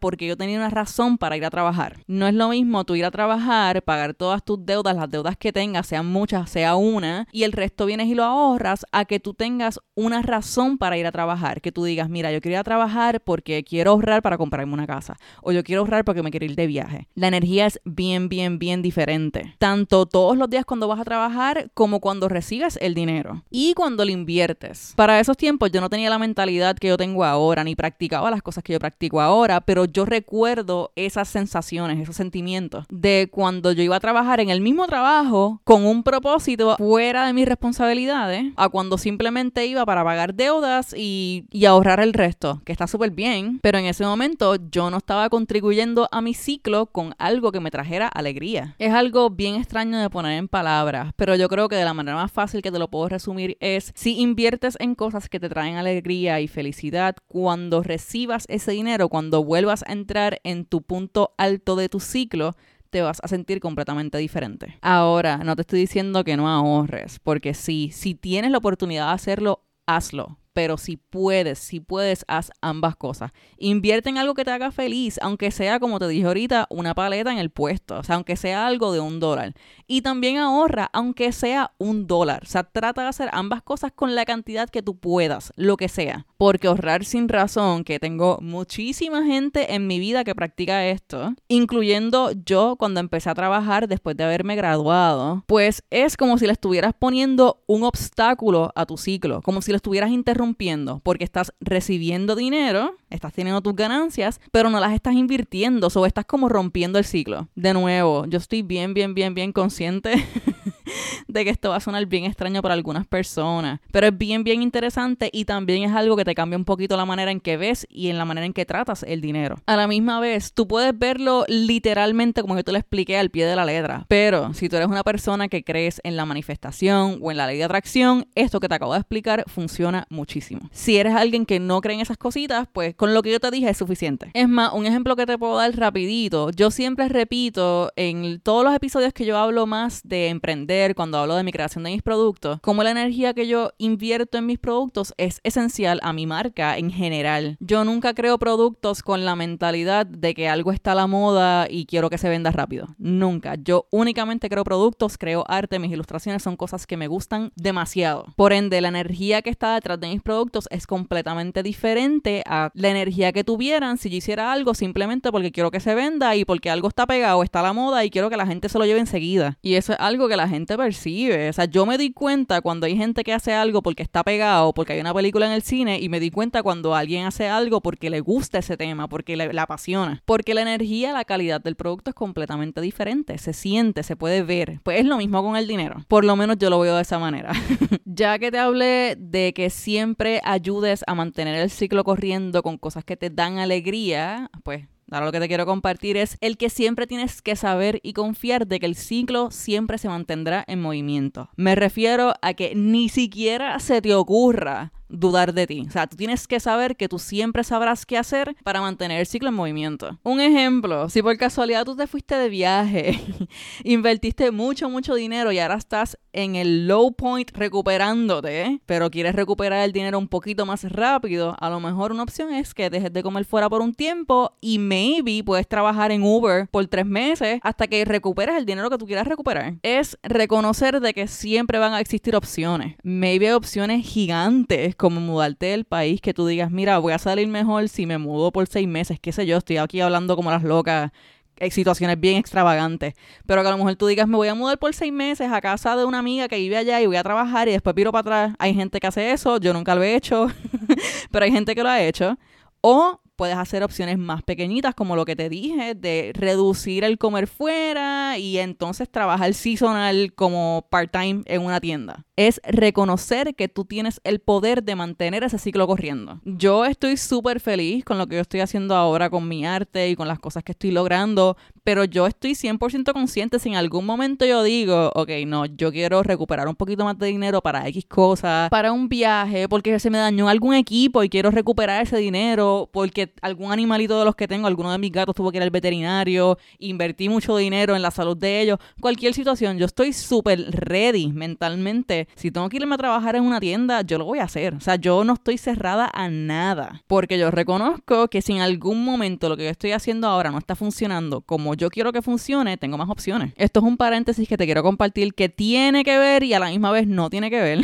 porque 0.00 0.26
yo 0.26 0.36
tenía 0.36 0.58
una 0.58 0.70
razón 0.70 1.18
para 1.18 1.36
ir 1.36 1.44
a 1.44 1.50
trabajar. 1.50 1.98
No 2.06 2.26
es 2.26 2.34
lo 2.34 2.48
mismo 2.48 2.84
tú 2.84 2.94
ir 2.94 3.04
a 3.04 3.10
trabajar, 3.10 3.82
pagar 3.82 4.14
todas 4.14 4.44
tus 4.44 4.64
deudas, 4.64 4.94
las 4.96 5.10
deudas 5.10 5.36
que 5.36 5.52
tengas, 5.52 5.86
sean 5.86 6.06
muchas, 6.06 6.50
sea 6.50 6.76
una, 6.76 7.26
y 7.32 7.44
el 7.44 7.52
resto 7.52 7.86
vienes 7.86 8.08
y 8.08 8.14
lo 8.14 8.24
ahorras, 8.24 8.86
a 8.92 9.04
que 9.04 9.20
tú 9.20 9.34
tengas 9.34 9.80
una 9.94 10.22
razón 10.22 10.78
para 10.78 10.96
ir 10.96 11.06
a 11.06 11.12
trabajar. 11.12 11.60
Que 11.60 11.72
tú 11.72 11.84
digas, 11.84 12.08
mira, 12.08 12.32
yo 12.32 12.40
quiero 12.40 12.54
ir 12.54 12.60
a 12.60 12.64
trabajar 12.64 13.20
porque 13.20 13.64
quiero 13.64 13.92
ahorrar 13.92 14.22
para 14.22 14.38
comprarme 14.38 14.74
una 14.74 14.86
casa. 14.86 15.16
O 15.42 15.52
yo 15.52 15.64
quiero 15.64 15.82
ahorrar 15.82 16.04
porque 16.04 16.22
me 16.22 16.30
quiero 16.30 16.46
ir 16.46 16.54
de 16.54 16.66
viaje. 16.66 17.08
La 17.14 17.28
energía 17.28 17.66
es 17.66 17.80
bien, 17.84 18.28
bien, 18.28 18.58
bien 18.58 18.82
diferente. 18.82 19.54
Tanto 19.58 20.06
todos 20.06 20.36
los 20.36 20.50
días 20.50 20.64
cuando 20.64 20.88
vas 20.88 21.00
a 21.00 21.04
trabajar 21.04 21.70
como 21.74 22.00
cuando 22.00 22.28
recibes 22.28 22.78
el 22.80 22.94
dinero. 22.94 23.44
Y 23.50 23.74
cuando 23.74 24.04
lo 24.04 24.10
inviertes. 24.10 24.92
Para 24.96 25.20
esos 25.20 25.36
tiempos 25.36 25.70
yo 25.72 25.80
no 25.80 25.88
tenía 25.88 26.10
la 26.10 26.18
mentalidad 26.18 26.76
que 26.76 26.88
yo 26.88 26.96
tengo 26.96 27.24
ahora, 27.24 27.64
ni 27.64 27.74
practicaba 27.74 28.30
las 28.30 28.42
cosas 28.42 28.62
que 28.62 28.72
yo 28.72 28.78
practico 28.78 29.20
ahora, 29.20 29.37
pero 29.64 29.84
yo 29.84 30.04
recuerdo 30.04 30.92
esas 30.96 31.28
sensaciones, 31.28 32.00
esos 32.00 32.16
sentimientos 32.16 32.86
de 32.90 33.28
cuando 33.30 33.72
yo 33.72 33.82
iba 33.82 33.96
a 33.96 34.00
trabajar 34.00 34.40
en 34.40 34.50
el 34.50 34.60
mismo 34.60 34.86
trabajo 34.86 35.60
con 35.64 35.86
un 35.86 36.02
propósito 36.02 36.76
fuera 36.76 37.26
de 37.26 37.32
mis 37.32 37.46
responsabilidades 37.46 38.52
a 38.56 38.68
cuando 38.68 38.98
simplemente 38.98 39.66
iba 39.66 39.86
para 39.86 40.02
pagar 40.02 40.34
deudas 40.34 40.94
y, 40.96 41.46
y 41.50 41.66
ahorrar 41.66 42.00
el 42.00 42.14
resto, 42.14 42.60
que 42.64 42.72
está 42.72 42.86
súper 42.86 43.10
bien, 43.10 43.60
pero 43.62 43.78
en 43.78 43.86
ese 43.86 44.04
momento 44.04 44.56
yo 44.70 44.90
no 44.90 44.96
estaba 44.96 45.28
contribuyendo 45.28 46.08
a 46.10 46.20
mi 46.20 46.34
ciclo 46.34 46.86
con 46.86 47.14
algo 47.18 47.52
que 47.52 47.60
me 47.60 47.70
trajera 47.70 48.08
alegría. 48.08 48.74
Es 48.78 48.92
algo 48.92 49.30
bien 49.30 49.54
extraño 49.54 49.98
de 49.98 50.10
poner 50.10 50.32
en 50.32 50.48
palabras, 50.48 51.12
pero 51.16 51.36
yo 51.36 51.48
creo 51.48 51.68
que 51.68 51.76
de 51.76 51.84
la 51.84 51.94
manera 51.94 52.16
más 52.16 52.32
fácil 52.32 52.62
que 52.62 52.72
te 52.72 52.78
lo 52.78 52.88
puedo 52.88 53.08
resumir 53.08 53.56
es 53.60 53.92
si 53.94 54.18
inviertes 54.20 54.76
en 54.80 54.94
cosas 54.94 55.28
que 55.28 55.40
te 55.40 55.48
traen 55.48 55.76
alegría 55.76 56.40
y 56.40 56.48
felicidad, 56.48 57.16
cuando 57.26 57.82
recibas 57.82 58.44
ese 58.48 58.72
dinero, 58.72 59.08
cuando 59.08 59.27
vuelvas 59.36 59.84
a 59.86 59.92
entrar 59.92 60.40
en 60.44 60.64
tu 60.64 60.82
punto 60.82 61.34
alto 61.38 61.76
de 61.76 61.88
tu 61.88 62.00
ciclo, 62.00 62.56
te 62.90 63.02
vas 63.02 63.20
a 63.22 63.28
sentir 63.28 63.60
completamente 63.60 64.18
diferente. 64.18 64.78
Ahora, 64.80 65.38
no 65.38 65.54
te 65.56 65.62
estoy 65.62 65.80
diciendo 65.80 66.24
que 66.24 66.36
no 66.36 66.48
ahorres, 66.48 67.18
porque 67.20 67.54
sí, 67.54 67.90
si 67.92 68.14
tienes 68.14 68.50
la 68.50 68.58
oportunidad 68.58 69.08
de 69.08 69.12
hacerlo, 69.14 69.64
hazlo 69.86 70.38
pero 70.58 70.76
si 70.76 70.96
puedes, 70.96 71.60
si 71.60 71.78
puedes, 71.78 72.24
haz 72.26 72.50
ambas 72.60 72.96
cosas. 72.96 73.30
Invierte 73.58 74.08
en 74.08 74.18
algo 74.18 74.34
que 74.34 74.44
te 74.44 74.50
haga 74.50 74.72
feliz, 74.72 75.20
aunque 75.22 75.52
sea, 75.52 75.78
como 75.78 76.00
te 76.00 76.08
dije 76.08 76.26
ahorita, 76.26 76.66
una 76.68 76.96
paleta 76.96 77.30
en 77.30 77.38
el 77.38 77.50
puesto, 77.50 78.00
o 78.00 78.02
sea, 78.02 78.16
aunque 78.16 78.34
sea 78.34 78.66
algo 78.66 78.92
de 78.92 78.98
un 78.98 79.20
dólar. 79.20 79.54
Y 79.86 80.02
también 80.02 80.38
ahorra, 80.38 80.90
aunque 80.92 81.30
sea 81.30 81.74
un 81.78 82.08
dólar. 82.08 82.42
O 82.42 82.46
sea, 82.48 82.64
trata 82.64 83.02
de 83.02 83.06
hacer 83.06 83.28
ambas 83.30 83.62
cosas 83.62 83.92
con 83.92 84.16
la 84.16 84.24
cantidad 84.24 84.68
que 84.68 84.82
tú 84.82 84.98
puedas, 84.98 85.52
lo 85.54 85.76
que 85.76 85.88
sea. 85.88 86.26
Porque 86.38 86.68
ahorrar 86.68 87.04
sin 87.04 87.28
razón, 87.28 87.84
que 87.84 87.98
tengo 87.98 88.38
muchísima 88.40 89.24
gente 89.24 89.74
en 89.74 89.86
mi 89.86 89.98
vida 89.98 90.24
que 90.24 90.34
practica 90.34 90.86
esto, 90.86 91.34
incluyendo 91.48 92.30
yo 92.46 92.76
cuando 92.76 93.00
empecé 93.00 93.28
a 93.28 93.34
trabajar 93.34 93.88
después 93.88 94.16
de 94.16 94.24
haberme 94.24 94.56
graduado, 94.56 95.44
pues 95.46 95.82
es 95.90 96.16
como 96.16 96.38
si 96.38 96.46
le 96.46 96.52
estuvieras 96.52 96.94
poniendo 96.98 97.62
un 97.66 97.82
obstáculo 97.82 98.72
a 98.74 98.86
tu 98.86 98.96
ciclo, 98.96 99.42
como 99.42 99.62
si 99.62 99.72
lo 99.72 99.76
estuvieras 99.76 100.10
interrumpiendo, 100.10 101.00
porque 101.02 101.24
estás 101.24 101.52
recibiendo 101.60 102.36
dinero, 102.36 102.96
estás 103.10 103.32
teniendo 103.32 103.60
tus 103.60 103.74
ganancias, 103.74 104.40
pero 104.52 104.70
no 104.70 104.80
las 104.80 104.92
estás 104.92 105.14
invirtiendo, 105.14 105.88
o 105.92 106.06
estás 106.06 106.24
como 106.24 106.48
rompiendo 106.48 106.98
el 106.98 107.04
ciclo. 107.04 107.48
De 107.56 107.74
nuevo, 107.74 108.26
yo 108.26 108.38
estoy 108.38 108.62
bien, 108.62 108.94
bien, 108.94 109.14
bien, 109.14 109.34
bien 109.34 109.52
consciente 109.52 110.24
de 111.26 111.44
que 111.44 111.50
esto 111.50 111.70
va 111.70 111.76
a 111.76 111.80
sonar 111.80 112.06
bien 112.06 112.24
extraño 112.24 112.62
para 112.62 112.74
algunas 112.74 113.06
personas, 113.06 113.80
pero 113.92 114.06
es 114.06 114.16
bien, 114.16 114.44
bien 114.44 114.62
interesante 114.62 115.30
y 115.32 115.44
también 115.44 115.82
es 115.82 115.92
algo 115.94 116.16
que 116.16 116.24
te 116.24 116.34
cambia 116.34 116.56
un 116.56 116.64
poquito 116.64 116.96
la 116.96 117.04
manera 117.04 117.30
en 117.30 117.40
que 117.40 117.56
ves 117.56 117.86
y 117.90 118.08
en 118.08 118.18
la 118.18 118.24
manera 118.24 118.46
en 118.46 118.52
que 118.52 118.64
tratas 118.64 119.02
el 119.02 119.20
dinero. 119.20 119.56
A 119.66 119.76
la 119.76 119.86
misma 119.86 120.20
vez, 120.20 120.52
tú 120.52 120.66
puedes 120.68 120.98
verlo 120.98 121.44
literalmente 121.48 122.42
como 122.42 122.56
yo 122.56 122.64
te 122.64 122.72
lo 122.72 122.78
expliqué 122.78 123.18
al 123.18 123.30
pie 123.30 123.46
de 123.46 123.56
la 123.56 123.64
letra, 123.64 124.06
pero 124.08 124.52
si 124.54 124.68
tú 124.68 124.76
eres 124.76 124.88
una 124.88 125.02
persona 125.02 125.48
que 125.48 125.64
crees 125.64 126.00
en 126.04 126.16
la 126.16 126.24
manifestación 126.24 127.18
o 127.20 127.30
en 127.30 127.36
la 127.36 127.46
ley 127.46 127.58
de 127.58 127.64
atracción, 127.64 128.26
esto 128.34 128.60
que 128.60 128.68
te 128.68 128.74
acabo 128.74 128.92
de 128.92 129.00
explicar 129.00 129.44
funciona 129.48 130.06
muchísimo. 130.10 130.68
Si 130.72 130.96
eres 130.96 131.14
alguien 131.14 131.46
que 131.46 131.60
no 131.60 131.80
cree 131.80 131.94
en 131.94 132.00
esas 132.00 132.16
cositas, 132.16 132.68
pues 132.72 132.94
con 132.94 133.14
lo 133.14 133.22
que 133.22 133.30
yo 133.32 133.40
te 133.40 133.50
dije 133.50 133.68
es 133.68 133.76
suficiente. 133.76 134.30
Es 134.34 134.48
más, 134.48 134.72
un 134.72 134.86
ejemplo 134.86 135.16
que 135.16 135.26
te 135.26 135.38
puedo 135.38 135.56
dar 135.56 135.74
rapidito, 135.76 136.50
yo 136.50 136.70
siempre 136.70 137.08
repito 137.08 137.90
en 137.96 138.40
todos 138.40 138.64
los 138.64 138.74
episodios 138.74 139.12
que 139.12 139.24
yo 139.24 139.38
hablo 139.38 139.66
más 139.66 140.02
de 140.04 140.28
emprender, 140.28 140.77
cuando 140.94 141.18
hablo 141.18 141.34
de 141.34 141.42
mi 141.42 141.52
creación 141.52 141.84
de 141.84 141.90
mis 141.90 142.02
productos, 142.02 142.60
como 142.60 142.82
la 142.82 142.90
energía 142.90 143.34
que 143.34 143.46
yo 143.46 143.72
invierto 143.78 144.38
en 144.38 144.46
mis 144.46 144.58
productos 144.58 145.12
es 145.16 145.40
esencial 145.42 145.98
a 146.02 146.12
mi 146.12 146.26
marca 146.26 146.78
en 146.78 146.90
general. 146.90 147.56
Yo 147.60 147.84
nunca 147.84 148.14
creo 148.14 148.38
productos 148.38 149.02
con 149.02 149.24
la 149.24 149.34
mentalidad 149.34 150.06
de 150.06 150.34
que 150.34 150.48
algo 150.48 150.72
está 150.72 150.92
a 150.92 150.94
la 150.94 151.06
moda 151.06 151.66
y 151.68 151.86
quiero 151.86 152.10
que 152.10 152.18
se 152.18 152.28
venda 152.28 152.50
rápido. 152.50 152.94
Nunca. 152.98 153.56
Yo 153.56 153.86
únicamente 153.90 154.48
creo 154.48 154.64
productos, 154.64 155.18
creo 155.18 155.44
arte, 155.48 155.78
mis 155.78 155.92
ilustraciones 155.92 156.42
son 156.42 156.56
cosas 156.56 156.86
que 156.86 156.96
me 156.96 157.08
gustan 157.08 157.52
demasiado. 157.56 158.26
Por 158.36 158.52
ende, 158.52 158.80
la 158.80 158.88
energía 158.88 159.42
que 159.42 159.50
está 159.50 159.74
detrás 159.74 159.98
de 160.00 160.08
mis 160.08 160.22
productos 160.22 160.68
es 160.70 160.86
completamente 160.86 161.62
diferente 161.62 162.42
a 162.46 162.70
la 162.74 162.88
energía 162.88 163.32
que 163.32 163.44
tuvieran 163.44 163.98
si 163.98 164.10
yo 164.10 164.16
hiciera 164.16 164.52
algo 164.52 164.74
simplemente 164.74 165.32
porque 165.32 165.52
quiero 165.52 165.70
que 165.70 165.80
se 165.80 165.94
venda 165.94 166.36
y 166.36 166.44
porque 166.44 166.70
algo 166.70 166.88
está 166.88 167.06
pegado, 167.06 167.42
está 167.42 167.60
a 167.60 167.64
la 167.64 167.72
moda 167.72 168.04
y 168.04 168.10
quiero 168.10 168.30
que 168.30 168.36
la 168.36 168.46
gente 168.46 168.68
se 168.68 168.78
lo 168.78 168.84
lleve 168.84 169.00
enseguida. 169.00 169.58
Y 169.62 169.74
eso 169.74 169.92
es 169.92 169.98
algo 170.00 170.28
que 170.28 170.36
la 170.36 170.48
gente 170.48 170.67
percibe. 170.76 171.48
O 171.48 171.52
sea, 171.52 171.64
yo 171.64 171.86
me 171.86 171.98
di 171.98 172.12
cuenta 172.12 172.60
cuando 172.60 172.86
hay 172.86 172.96
gente 172.96 173.24
que 173.24 173.32
hace 173.32 173.54
algo 173.54 173.82
porque 173.82 174.02
está 174.02 174.22
pegado, 174.24 174.72
porque 174.74 174.94
hay 174.94 175.00
una 175.00 175.14
película 175.14 175.46
en 175.46 175.52
el 175.52 175.62
cine, 175.62 176.00
y 176.00 176.08
me 176.08 176.20
di 176.20 176.30
cuenta 176.30 176.62
cuando 176.62 176.94
alguien 176.94 177.26
hace 177.26 177.48
algo 177.48 177.80
porque 177.80 178.10
le 178.10 178.20
gusta 178.20 178.58
ese 178.58 178.76
tema, 178.76 179.08
porque 179.08 179.36
le, 179.36 179.50
apasiona. 179.58 180.22
Porque 180.24 180.54
la 180.54 180.62
energía, 180.62 181.12
la 181.12 181.24
calidad 181.24 181.60
del 181.60 181.76
producto 181.76 182.10
es 182.10 182.14
completamente 182.14 182.80
diferente. 182.80 183.38
Se 183.38 183.52
siente, 183.52 184.02
se 184.02 184.16
puede 184.16 184.42
ver. 184.42 184.80
Pues 184.82 185.00
es 185.00 185.06
lo 185.06 185.16
mismo 185.16 185.42
con 185.42 185.56
el 185.56 185.66
dinero. 185.66 186.04
Por 186.08 186.24
lo 186.24 186.36
menos 186.36 186.58
yo 186.58 186.70
lo 186.70 186.80
veo 186.80 186.96
de 186.96 187.02
esa 187.02 187.18
manera. 187.18 187.52
ya 188.04 188.38
que 188.38 188.50
te 188.50 188.58
hablé 188.58 189.16
de 189.18 189.52
que 189.54 189.70
siempre 189.70 190.40
ayudes 190.44 191.04
a 191.06 191.14
mantener 191.14 191.54
el 191.54 191.70
ciclo 191.70 192.04
corriendo 192.04 192.62
con 192.62 192.78
cosas 192.78 193.04
que 193.04 193.16
te 193.16 193.30
dan 193.30 193.58
alegría, 193.58 194.50
pues 194.62 194.86
Ahora 195.10 195.26
lo 195.26 195.32
que 195.32 195.40
te 195.40 195.48
quiero 195.48 195.64
compartir 195.64 196.16
es 196.16 196.36
el 196.40 196.56
que 196.56 196.68
siempre 196.68 197.06
tienes 197.06 197.40
que 197.40 197.56
saber 197.56 198.00
y 198.02 198.12
confiar 198.12 198.66
de 198.66 198.78
que 198.78 198.86
el 198.86 198.94
ciclo 198.94 199.50
siempre 199.50 199.96
se 199.96 200.08
mantendrá 200.08 200.64
en 200.66 200.80
movimiento. 200.80 201.48
Me 201.56 201.74
refiero 201.74 202.34
a 202.42 202.54
que 202.54 202.74
ni 202.74 203.08
siquiera 203.08 203.78
se 203.80 204.02
te 204.02 204.14
ocurra 204.14 204.92
dudar 205.08 205.54
de 205.54 205.66
ti. 205.66 205.84
O 205.86 205.90
sea, 205.90 206.06
tú 206.06 206.16
tienes 206.16 206.46
que 206.46 206.60
saber 206.60 206.96
que 206.96 207.08
tú 207.08 207.18
siempre 207.18 207.64
sabrás 207.64 208.06
qué 208.06 208.18
hacer 208.18 208.56
para 208.62 208.80
mantener 208.80 209.20
el 209.20 209.26
ciclo 209.26 209.48
en 209.48 209.54
movimiento. 209.54 210.18
Un 210.22 210.40
ejemplo, 210.40 211.08
si 211.08 211.22
por 211.22 211.36
casualidad 211.36 211.84
tú 211.84 211.96
te 211.96 212.06
fuiste 212.06 212.34
de 212.34 212.48
viaje, 212.48 213.20
invertiste 213.84 214.50
mucho, 214.50 214.88
mucho 214.88 215.14
dinero 215.14 215.52
y 215.52 215.58
ahora 215.58 215.76
estás 215.76 216.18
en 216.32 216.56
el 216.56 216.86
low 216.86 217.12
point 217.12 217.50
recuperándote, 217.52 218.80
pero 218.86 219.10
quieres 219.10 219.34
recuperar 219.34 219.84
el 219.84 219.92
dinero 219.92 220.18
un 220.18 220.28
poquito 220.28 220.66
más 220.66 220.84
rápido, 220.84 221.56
a 221.58 221.70
lo 221.70 221.80
mejor 221.80 222.12
una 222.12 222.22
opción 222.22 222.52
es 222.52 222.74
que 222.74 222.90
dejes 222.90 223.12
de 223.12 223.22
comer 223.22 223.44
fuera 223.44 223.68
por 223.68 223.82
un 223.82 223.94
tiempo 223.94 224.56
y 224.60 224.78
maybe 224.78 225.42
puedes 225.44 225.66
trabajar 225.66 226.12
en 226.12 226.22
Uber 226.22 226.68
por 226.70 226.86
tres 226.86 227.06
meses 227.06 227.60
hasta 227.62 227.86
que 227.86 228.04
recuperes 228.04 228.56
el 228.56 228.66
dinero 228.66 228.90
que 228.90 228.98
tú 228.98 229.06
quieras 229.06 229.26
recuperar. 229.26 229.74
Es 229.82 230.18
reconocer 230.22 231.00
de 231.00 231.14
que 231.14 231.26
siempre 231.26 231.78
van 231.78 231.94
a 231.94 232.00
existir 232.00 232.36
opciones. 232.36 232.96
Maybe 233.02 233.48
hay 233.48 233.54
opciones 233.54 234.06
gigantes 234.06 234.94
como 234.98 235.20
mudarte 235.20 235.66
del 235.66 235.84
país, 235.86 236.20
que 236.20 236.34
tú 236.34 236.46
digas, 236.46 236.70
mira, 236.70 236.98
voy 236.98 237.14
a 237.14 237.18
salir 237.18 237.48
mejor 237.48 237.88
si 237.88 238.04
me 238.04 238.18
mudo 238.18 238.52
por 238.52 238.66
seis 238.66 238.86
meses, 238.86 239.18
qué 239.18 239.32
sé 239.32 239.46
yo, 239.46 239.56
estoy 239.56 239.78
aquí 239.78 240.00
hablando 240.00 240.36
como 240.36 240.50
las 240.50 240.62
locas, 240.62 241.12
hay 241.60 241.70
situaciones 241.70 242.18
bien 242.20 242.36
extravagantes, 242.36 243.14
pero 243.46 243.62
que 243.62 243.68
a 243.68 243.70
lo 243.70 243.78
mejor 243.78 243.96
tú 243.96 244.06
digas, 244.06 244.28
me 244.28 244.36
voy 244.36 244.48
a 244.48 244.54
mudar 244.54 244.78
por 244.78 244.94
seis 244.94 245.12
meses 245.12 245.50
a 245.50 245.60
casa 245.60 245.96
de 245.96 246.04
una 246.04 246.18
amiga 246.18 246.48
que 246.48 246.56
vive 246.56 246.76
allá 246.76 247.00
y 247.00 247.06
voy 247.06 247.16
a 247.16 247.22
trabajar 247.22 247.68
y 247.68 247.72
después 247.72 247.94
piro 247.94 248.12
para 248.12 248.20
atrás. 248.20 248.56
Hay 248.58 248.74
gente 248.74 249.00
que 249.00 249.06
hace 249.06 249.32
eso, 249.32 249.58
yo 249.58 249.72
nunca 249.72 249.94
lo 249.94 250.02
he 250.02 250.14
hecho, 250.14 250.48
pero 251.30 251.44
hay 251.44 251.52
gente 251.52 251.74
que 251.74 251.82
lo 251.82 251.88
ha 251.88 252.02
hecho. 252.02 252.36
O 252.80 253.20
puedes 253.38 253.56
hacer 253.56 253.84
opciones 253.84 254.18
más 254.18 254.42
pequeñitas, 254.42 254.96
como 254.96 255.14
lo 255.14 255.24
que 255.24 255.36
te 255.36 255.48
dije, 255.48 255.94
de 255.94 256.32
reducir 256.34 257.04
el 257.04 257.18
comer 257.18 257.46
fuera 257.46 258.36
y 258.36 258.58
entonces 258.58 259.08
trabajar 259.08 259.54
seasonal 259.54 260.34
como 260.34 260.88
part-time 260.90 261.44
en 261.46 261.62
una 261.62 261.80
tienda. 261.80 262.26
Es 262.34 262.60
reconocer 262.64 263.54
que 263.54 263.68
tú 263.68 263.84
tienes 263.84 264.20
el 264.24 264.40
poder 264.40 264.82
de 264.82 264.96
mantener 264.96 265.44
ese 265.44 265.58
ciclo 265.58 265.86
corriendo. 265.86 266.40
Yo 266.44 266.84
estoy 266.84 267.16
súper 267.16 267.60
feliz 267.60 268.04
con 268.04 268.18
lo 268.18 268.26
que 268.26 268.34
yo 268.34 268.42
estoy 268.42 268.58
haciendo 268.58 268.96
ahora 268.96 269.30
con 269.30 269.46
mi 269.46 269.64
arte 269.64 270.08
y 270.10 270.16
con 270.16 270.26
las 270.26 270.40
cosas 270.40 270.64
que 270.64 270.72
estoy 270.72 270.90
logrando, 270.90 271.56
pero 271.84 272.04
yo 272.04 272.26
estoy 272.26 272.52
100% 272.52 273.12
consciente 273.12 273.58
si 273.58 273.68
en 273.68 273.76
algún 273.76 274.06
momento 274.06 274.44
yo 274.44 274.62
digo, 274.62 275.10
ok, 275.14 275.30
no, 275.46 275.66
yo 275.66 275.90
quiero 275.92 276.22
recuperar 276.22 276.68
un 276.68 276.74
poquito 276.74 277.04
más 277.04 277.18
de 277.18 277.26
dinero 277.26 277.60
para 277.60 277.86
X 277.88 278.06
cosas, 278.06 278.70
para 278.70 278.92
un 278.92 279.08
viaje, 279.08 279.68
porque 279.68 279.98
se 279.98 280.10
me 280.10 280.18
dañó 280.18 280.48
algún 280.48 280.74
equipo 280.74 281.22
y 281.22 281.28
quiero 281.28 281.50
recuperar 281.50 282.02
ese 282.02 282.16
dinero, 282.18 282.88
porque 282.92 283.32
algún 283.42 283.72
animalito 283.72 284.18
de 284.18 284.24
los 284.24 284.34
que 284.34 284.48
tengo, 284.48 284.66
alguno 284.66 284.92
de 284.92 284.98
mis 284.98 285.12
gatos 285.12 285.34
tuvo 285.34 285.50
que 285.50 285.58
ir 285.58 285.62
al 285.62 285.70
veterinario, 285.70 286.58
invertí 286.78 287.28
mucho 287.28 287.56
dinero 287.56 287.96
en 287.96 288.02
la 288.02 288.10
salud 288.10 288.36
de 288.36 288.60
ellos, 288.60 288.78
cualquier 289.00 289.34
situación, 289.34 289.78
yo 289.78 289.86
estoy 289.86 290.12
súper 290.12 290.70
ready 290.70 291.28
mentalmente. 291.32 292.28
Si 292.34 292.50
tengo 292.50 292.68
que 292.68 292.76
irme 292.76 292.94
a 292.94 292.98
trabajar 292.98 293.36
en 293.36 293.44
una 293.44 293.60
tienda, 293.60 294.02
yo 294.02 294.18
lo 294.18 294.24
voy 294.24 294.38
a 294.38 294.44
hacer. 294.44 294.74
O 294.74 294.80
sea, 294.80 294.96
yo 294.96 295.24
no 295.24 295.34
estoy 295.34 295.58
cerrada 295.58 296.10
a 296.12 296.28
nada, 296.28 297.02
porque 297.06 297.38
yo 297.38 297.50
reconozco 297.50 298.28
que 298.28 298.42
si 298.42 298.52
en 298.52 298.60
algún 298.60 299.04
momento 299.04 299.48
lo 299.48 299.56
que 299.56 299.64
yo 299.64 299.70
estoy 299.70 299.92
haciendo 299.92 300.28
ahora 300.28 300.50
no 300.50 300.58
está 300.58 300.76
funcionando 300.76 301.40
como 301.40 301.67
yo 301.74 301.90
quiero 301.90 302.12
que 302.12 302.22
funcione, 302.22 302.76
tengo 302.76 302.98
más 302.98 303.08
opciones. 303.08 303.52
Esto 303.56 303.80
es 303.80 303.86
un 303.86 303.96
paréntesis 303.96 304.48
que 304.48 304.56
te 304.56 304.64
quiero 304.64 304.82
compartir 304.82 305.34
que 305.34 305.48
tiene 305.48 306.04
que 306.04 306.18
ver 306.18 306.42
y 306.42 306.54
a 306.54 306.58
la 306.58 306.68
misma 306.70 306.90
vez 306.90 307.06
no 307.06 307.30
tiene 307.30 307.50
que 307.50 307.60
ver. 307.60 307.80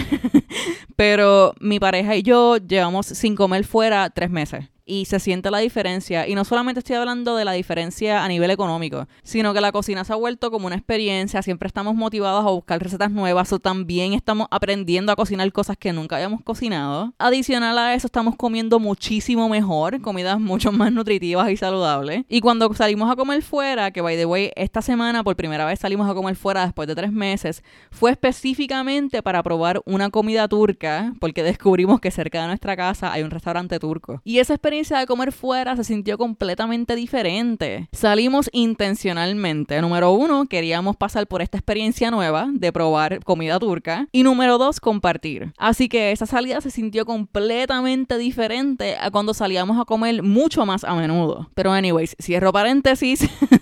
Pero 0.97 1.55
mi 1.61 1.81
pareja 1.81 2.17
y 2.17 2.23
yo 2.23 2.57
llevamos 2.57 3.07
sin 3.07 3.35
comer 3.35 3.65
fuera 3.65 4.11
tres 4.11 4.31
meses 4.31 4.67
y 4.87 5.07
se 5.07 5.21
siente 5.21 5.51
la 5.51 5.59
diferencia. 5.59 6.29
Y 6.29 6.35
no 6.35 6.45
solamente 6.45 6.81
estoy 6.81 6.97
hablando 6.97 7.37
de 7.37 7.45
la 7.45 7.53
diferencia 7.53 8.25
a 8.25 8.29
nivel 8.29 8.51
económico, 8.51 9.07
sino 9.23 9.55
que 9.55 9.61
la 9.61 9.73
cocina 9.73 10.05
se 10.05 10.13
ha 10.13 10.17
vuelto 10.17 10.51
como 10.51 10.67
una 10.67 10.77
experiencia. 10.77 11.43
Siempre 11.43 11.67
estamos 11.67 11.95
motivados 11.95 12.45
a 12.45 12.51
buscar 12.51 12.83
recetas 12.83 13.11
nuevas 13.11 13.53
o 13.53 13.59
también 13.59 14.13
estamos 14.13 14.47
aprendiendo 14.51 15.13
a 15.13 15.17
cocinar 15.17 15.51
cosas 15.53 15.77
que 15.77 15.93
nunca 15.93 16.17
habíamos 16.17 16.43
cocinado. 16.43 17.15
Adicional 17.19 17.79
a 17.79 17.95
eso, 17.95 18.07
estamos 18.07 18.37
comiendo 18.37 18.79
muchísimo 18.79 19.49
mejor, 19.49 20.01
comidas 20.01 20.39
mucho 20.39 20.73
más 20.73 20.93
nutritivas 20.93 21.51
y 21.51 21.57
saludables. 21.57 22.25
Y 22.29 22.41
cuando 22.41 22.73
salimos 22.75 23.11
a 23.11 23.17
comer 23.17 23.43
fuera, 23.43 23.91
que 23.91 24.01
by 24.01 24.17
the 24.17 24.27
way, 24.27 24.51
esta 24.57 24.83
semana 24.83 25.25
por 25.25 25.37
primera 25.37 25.65
vez 25.65 25.81
salimos 25.81 26.11
a 26.11 26.15
comer 26.15 26.37
fuera 26.37 26.65
después 26.65 26.89
de 26.89 26.95
tres 26.95 27.13
meses, 27.13 27.63
fue 27.91 28.11
específicamente 28.11 29.23
para 29.23 29.43
probar 29.43 29.83
una 29.87 30.11
comida 30.11 30.49
turca, 30.49 31.15
porque 31.21 31.43
descubrimos 31.43 32.01
que 32.01 32.11
cerca 32.11 32.43
de 32.43 32.49
nuestra 32.49 32.77
casa 32.77 33.13
hay 33.13 33.23
un 33.23 33.31
restaurante 33.31 33.79
turco. 33.79 34.21
Y 34.25 34.39
esa 34.39 34.55
experiencia 34.55 34.74
experiencia 34.75 34.99
de 34.99 35.07
comer 35.07 35.31
fuera 35.31 35.77
se 35.77 35.85
sintió 35.85 36.19
completamente 36.19 36.97
diferente. 36.97 37.89
Salimos 37.93 38.51
intencionalmente. 38.53 39.81
Número 39.81 40.11
uno, 40.11 40.47
queríamos 40.47 40.97
pasar 40.97 41.29
por 41.29 41.43
esta 41.43 41.57
experiencia 41.57 42.11
nueva 42.11 42.49
de 42.53 42.73
probar 42.73 43.23
comida 43.23 43.61
turca. 43.61 44.09
Y 44.11 44.25
número 44.25 44.59
dos, 44.59 44.81
compartir. 44.81 45.53
Así 45.59 45.89
que 45.89 46.11
esa 46.11 46.27
salida 46.27 46.61
se 46.61 46.73
sintió 46.73 47.07
completamente 47.07 48.19
diferente 48.19 48.97
a 49.01 49.13
cuando 49.13 49.33
salíamos 49.33 49.81
a 49.81 49.85
comer 49.85 50.25
mucho 50.25 50.67
más 50.67 50.83
a 50.83 50.97
menudo. 50.97 51.49
Pero 51.55 51.71
anyways, 51.71 52.17
cierro 52.21 52.53
paréntesis, 52.53 53.21